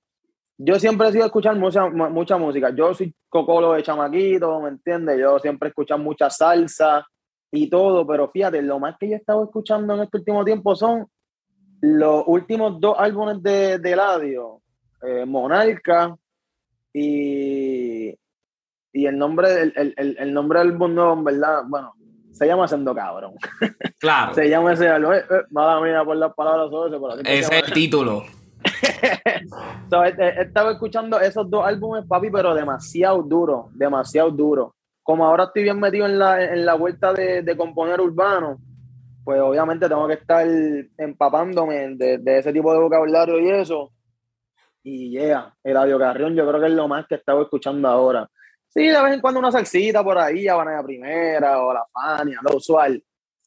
[0.59, 2.71] Yo siempre he sido escuchar mucha, mu- mucha música.
[2.75, 5.19] Yo soy cocolo de chamaquito, ¿me entiendes?
[5.21, 7.07] Yo siempre he escuchado mucha salsa
[7.53, 10.75] y todo, pero fíjate, lo más que yo he estado escuchando en este último tiempo
[10.75, 11.07] son
[11.83, 14.63] los últimos dos álbumes de, de Eladio,
[15.03, 16.17] eh, Monarca
[16.95, 18.09] y,
[18.93, 21.93] y el nombre, el, el, el, nombre del álbum nuevo, en verdad, bueno,
[22.31, 23.35] se llama Sendo Cabrón.
[23.99, 25.13] claro, Se llama ese álbum.
[25.13, 28.25] Eh, eh, mala mía por las palabras sobre eso, pero ese es el título.
[29.91, 34.75] So, estado escuchando esos dos álbumes, papi, pero demasiado duro, demasiado duro.
[35.03, 38.59] Como ahora estoy bien metido en la, en la vuelta de, de componer urbano,
[39.25, 40.47] pues obviamente tengo que estar
[40.99, 43.93] empapándome de, de ese tipo de vocabulario y eso.
[44.85, 47.89] Y yeah, el audio Carrión yo creo que es lo más que he estado escuchando
[47.89, 48.29] ahora.
[48.69, 52.57] Sí, de vez en cuando una salsita por ahí, Habana Primera o La Fania, lo
[52.57, 53.03] usual.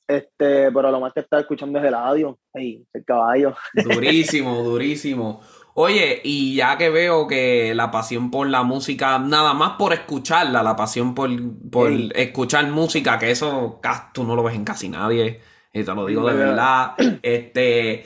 [0.07, 3.55] Este, pero lo más que he estado escuchando es el audio, Ey, el caballo.
[3.73, 5.41] Durísimo, durísimo.
[5.77, 10.63] Oye, y ya que veo que la pasión por la música, nada más por escucharla,
[10.63, 11.29] la pasión por,
[11.69, 12.09] por Sí.
[12.15, 13.81] escuchar música, que eso
[14.13, 15.41] tú no lo ves en casi nadie,
[15.73, 16.93] y te lo digo de verdad.
[17.21, 18.05] Este,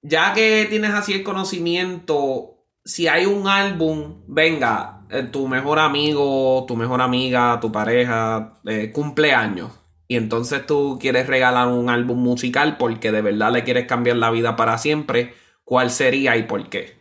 [0.00, 6.64] ya que tienes así el conocimiento, si hay un álbum, venga, eh, tu mejor amigo,
[6.66, 9.70] tu mejor amiga, tu pareja, eh, cumpleaños.
[10.08, 14.30] Y entonces tú quieres regalar un álbum musical porque de verdad le quieres cambiar la
[14.30, 15.34] vida para siempre.
[15.66, 16.92] ¿Cuál sería y por qué?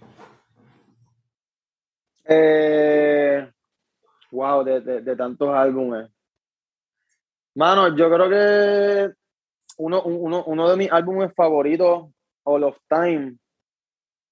[2.28, 3.48] Eh,
[4.32, 6.10] wow, de, de- de tantos álbumes.
[7.54, 9.14] Mano, yo creo que
[9.78, 12.08] uno, uno, uno de mis álbumes favoritos,
[12.44, 13.38] All of Time,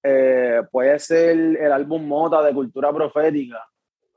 [0.02, 3.64] eh, puede ser el álbum Mota de Cultura Profética.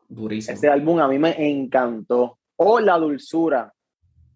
[0.10, 0.56] Durísimo.
[0.56, 2.40] Ese álbum a mí me encantó.
[2.56, 3.72] O La Dulzura,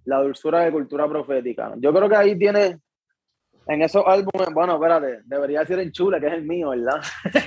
[0.05, 1.73] La Dulzura de Cultura Profética.
[1.77, 2.79] Yo creo que ahí tiene,
[3.68, 7.01] en esos álbumes, bueno, espérate, debería ser en Chule, que es el mío, ¿verdad?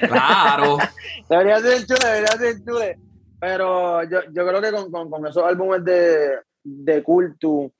[0.09, 0.79] Claro.
[1.29, 2.99] Debería ser el chule, debería ser el chule.
[3.41, 7.71] Pero yo, yo creo que con, con, con esos álbumes de, de Cultu,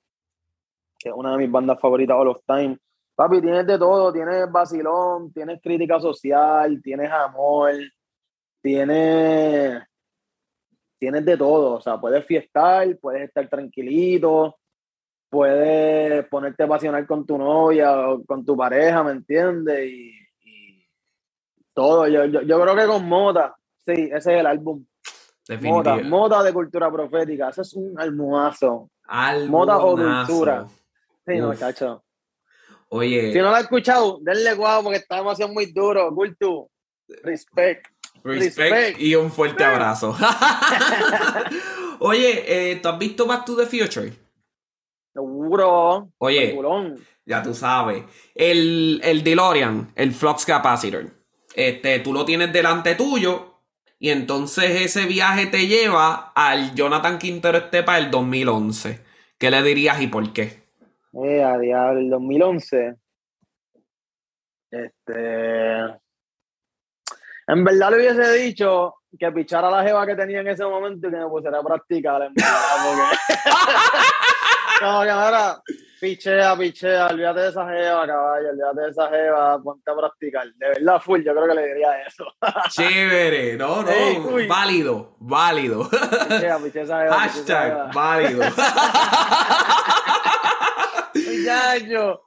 [0.99, 2.79] que es una de mis bandas favoritas all of time,
[3.15, 7.73] papi, tienes de todo, tienes vacilón, tienes crítica social, tienes amor,
[8.61, 9.83] tienes,
[10.99, 14.57] tienes de todo, o sea, puedes fiestar, puedes estar tranquilito,
[15.35, 19.91] puedes ponerte pasional con tu novia o con tu pareja, ¿me entiendes?
[19.91, 20.13] Y,
[20.45, 20.87] y
[21.75, 24.85] todo, yo, yo, yo creo que con Mota, sí, ese es el álbum.
[25.61, 25.97] Mota.
[25.97, 28.89] Mota de Cultura Profética, ese es un almuazo.
[29.49, 30.67] Mota o dulzura.
[31.27, 31.59] Sí, no, Uf.
[31.59, 32.05] chacho.
[32.91, 36.15] Oye, Si no lo has escuchado, denle guau porque está demasiado muy duro.
[36.15, 36.71] Cultu,
[37.25, 37.89] respect.
[38.23, 39.01] respect, respect.
[39.01, 40.17] y un fuerte abrazo.
[41.99, 44.24] Oye, eh, ¿tú has visto Back to the Future?
[45.15, 46.09] Seguro.
[46.19, 46.59] Oye.
[47.25, 48.03] Ya tú sabes.
[48.35, 51.07] El, el DeLorean, el Flux Capacitor.
[51.55, 53.53] Este, tú lo tienes delante tuyo.
[53.99, 59.01] Y entonces ese viaje te lleva al Jonathan Quintero Estepa del 2011.
[59.39, 60.65] ¿Qué le dirías y por qué?
[61.25, 62.97] Eh, a diablo, el 2011.
[64.71, 65.81] Este.
[67.47, 71.11] En verdad le hubiese dicho que pichara la jeva que tenía en ese momento y
[71.11, 73.17] que me pusiera a practicar, en verdad, porque.
[74.81, 75.63] Como que ahora,
[76.01, 80.47] pichea, pichea, olvídate de esa jeva, caballo, olvídate de esa jeva, ponte a practicar.
[80.55, 82.25] De verdad, full, yo creo que le diría eso.
[82.71, 85.89] Chévere, no, no, Ey, válido, válido.
[85.89, 87.17] Pichea, pichea esa jeva.
[87.17, 87.91] pichea esa Hashtag jeva.
[87.95, 88.43] válido.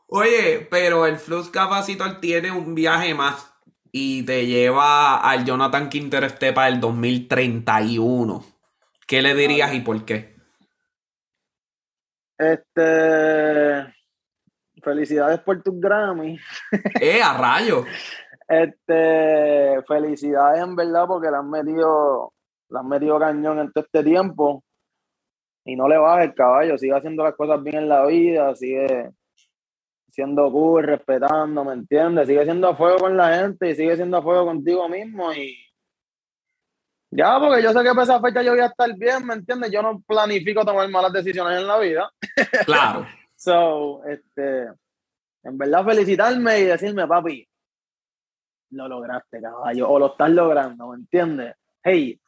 [0.07, 3.51] Oye, pero el Flux Capacitor tiene un viaje más
[3.91, 8.45] y te lleva al Jonathan Quintero Estepa del 2031.
[9.05, 10.36] ¿Qué le dirías y por qué?
[12.37, 13.93] Este.
[14.81, 16.37] Felicidades por tus Grammy.
[17.01, 17.85] Eh, a rayo.
[18.47, 22.33] Este, felicidades en verdad porque le han metido,
[22.69, 24.63] le han metido cañón en todo este tiempo.
[25.65, 29.11] Y no le baja el caballo, sigue haciendo las cosas bien en la vida, sigue
[30.09, 32.27] siendo cool, respetando, ¿me entiendes?
[32.27, 35.57] Sigue siendo a fuego con la gente y sigue siendo a fuego contigo mismo y
[37.17, 39.71] ya, porque yo sé que para esa fecha yo voy a estar bien, ¿me entiendes?
[39.71, 42.11] Yo no planifico tomar malas decisiones en la vida.
[42.65, 43.07] Claro.
[43.35, 44.67] So, este,
[45.43, 47.47] en verdad felicitarme y decirme, papi,
[48.71, 51.55] lo lograste, caballo, o lo estás logrando, ¿me entiendes?
[51.83, 52.19] Hey,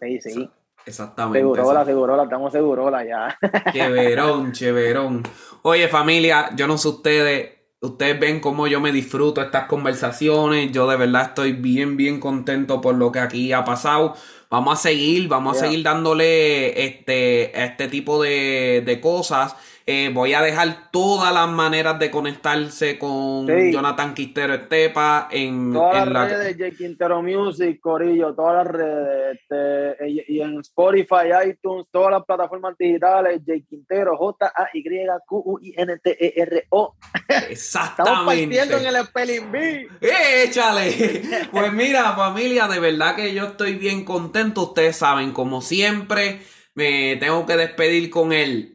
[0.00, 0.50] sí, sí,
[0.84, 1.38] Exactamente.
[1.38, 3.38] segurola, segurola, estamos segurola ya.
[3.72, 5.22] Cheverón, cheverón.
[5.62, 10.72] Oye, familia, yo no sé ustedes, ustedes ven cómo yo me disfruto estas conversaciones.
[10.72, 14.14] Yo de verdad estoy bien, bien contento por lo que aquí ha pasado.
[14.50, 19.54] Vamos a seguir, vamos a seguir dándole este, este tipo de, de cosas.
[19.90, 23.72] Eh, voy a dejar todas las maneras de conectarse con Sí.
[23.72, 28.66] Jonathan Quistero Estepa en, Todas en las la- redes de J Quintero Music, Corillo, todas
[28.66, 36.94] las redes, este, y, y en Spotify, iTunes, todas las plataformas digitales, J Quintero, J-A-Y-Q-U-I-N-T-E-R-O.
[37.28, 38.56] Estamos Exactamente.
[38.58, 39.88] partiendo en el Spelling Bee.
[40.02, 41.22] ¡Échale!
[41.50, 44.64] Pues mira, familia, de verdad que yo estoy bien contento.
[44.64, 46.40] Ustedes saben, como siempre,
[46.74, 48.74] me tengo que despedir con el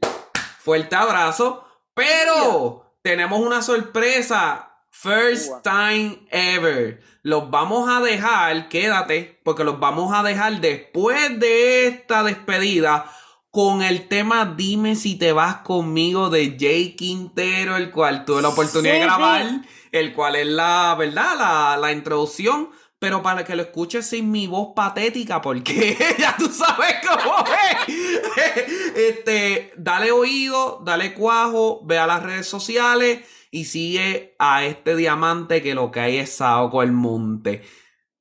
[0.63, 1.65] fuerte abrazo.
[1.93, 4.69] Pero tenemos una sorpresa.
[4.89, 7.01] First time ever.
[7.23, 13.09] Los vamos a dejar, quédate, porque los vamos a dejar después de esta despedida
[13.49, 18.49] con el tema Dime si te vas conmigo de Jay Quintero, el cual tuve la
[18.49, 19.07] oportunidad Sí, de sí.
[19.07, 19.45] grabar,
[19.91, 21.35] el cual es la, ¿verdad?
[21.37, 22.69] La, la introducción,
[23.03, 28.63] pero para que lo escuches sin mi voz patética, porque ya tú sabes cómo es.
[28.95, 33.19] Este, dale oído, dale cuajo, ve a las redes sociales
[33.51, 37.61] y sigue a este diamante que lo que hay es Saoco el Monte.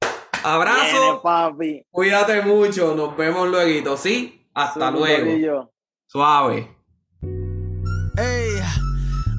[0.00, 1.86] Viene, Abrazo, papi.
[1.88, 4.48] cuídate mucho, nos vemos luego, ¿sí?
[4.52, 5.70] Hasta Su luego.
[6.08, 6.76] Suave.
[8.16, 8.60] Ey,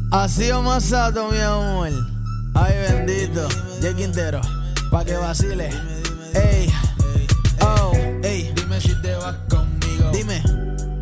[0.10, 1.90] así o más sato, mi amor.
[2.56, 3.46] Ay, bendito.
[3.82, 4.40] Jay Quintero,
[4.94, 5.70] pa' que vacile.
[6.36, 6.72] Ey,
[7.62, 7.92] oh,
[8.22, 8.54] ey.
[8.56, 10.12] Dime si te vas conmigo.
[10.14, 10.40] Dime,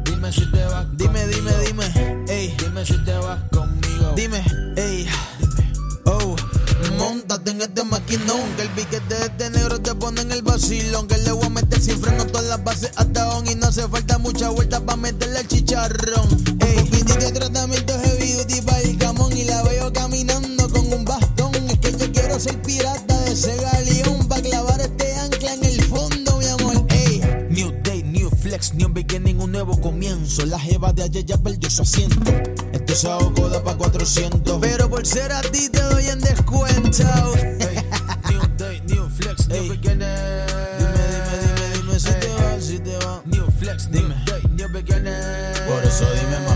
[0.06, 1.88] dime si te vas Dime, dime, dime.
[2.30, 4.14] Ey, dime si te vas conmigo.
[4.16, 4.42] Dime,
[4.78, 5.10] ey.
[6.06, 6.38] Oh,
[6.98, 11.08] montate en este maquinón Que el piquete de este negro te pone en el vacilón
[11.08, 13.88] Que le voy a meter sin freno todas las bases hasta on Y no hace
[13.88, 16.28] falta mucha vuelta para meterle el chicharrón
[16.60, 21.54] Ey, de tratamiento heavy duty para el camón Y la veo caminando con un bastón
[21.70, 26.38] Es que yo quiero ser pirata ese galeón Pa' clavar este ancla en el fondo,
[26.38, 30.46] mi amor Ey, new day, new flex, new beginning, un nuevo comienzo.
[30.46, 32.32] La jeva de ayer ya perdió su asiento.
[32.74, 37.04] Este saoco da pa' 400 Pero por ser a ti te doy en descuento.
[38.30, 40.08] New day, new flex, new beginning.
[40.78, 43.22] Dime, dime, dime, dime si te va, si te va.
[43.26, 45.14] New flex, new day, new beginning.
[45.68, 46.51] Por eso dime mamacita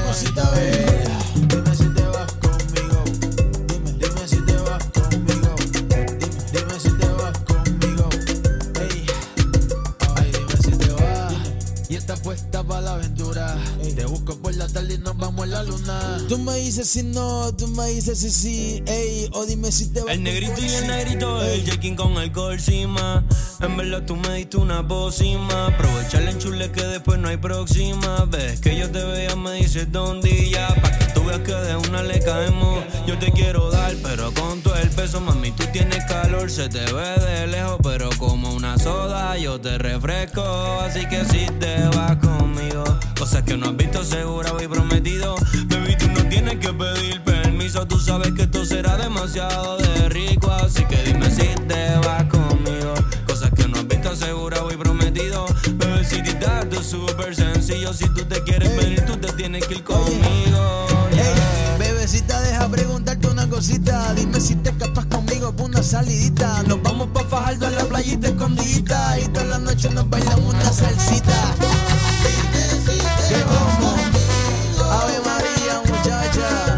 [16.76, 19.30] dices si no, tú me dices si sí, ey.
[19.32, 20.14] O dime si te vas.
[20.14, 23.24] El negrito y el negrito, el Jekin con alcohol encima.
[23.62, 25.68] En verdad tú me diste una pócima.
[25.68, 28.26] Aprovecha el enchule que después no hay próxima.
[28.26, 30.68] Ves que yo te veía, me dices dónde ya.
[30.82, 32.84] Pa' que tú veas que de una le caemos.
[33.08, 36.52] Yo te quiero dar, pero con todo el peso, mami, tú tienes calor.
[36.52, 40.44] Se te ve de lejos, pero como una soda, yo te refresco.
[40.82, 42.84] Así que si te vas conmigo,
[43.18, 45.36] cosas que no has visto, segura voy prometido.
[46.46, 47.88] Tienes que pedir permiso.
[47.88, 50.52] Tú sabes que esto será demasiado de rico.
[50.52, 52.94] Así que dime si te vas conmigo.
[53.26, 55.48] Cosas que no has visto, segura voy prometido.
[55.74, 57.92] Bebecita, esto es súper sencillo.
[57.94, 60.86] Si tú te quieres venir, tú te tienes que ir conmigo.
[61.14, 61.78] Yeah.
[61.80, 64.14] bebecita, deja preguntarte una cosita.
[64.14, 66.62] Dime si te escapas conmigo por una salidita.
[66.62, 69.20] Nos vamos pa' Fajardo en la playita escondidita.
[69.20, 71.56] Y toda la noche nos bailamos una salsita.
[76.36, 76.75] Yeah.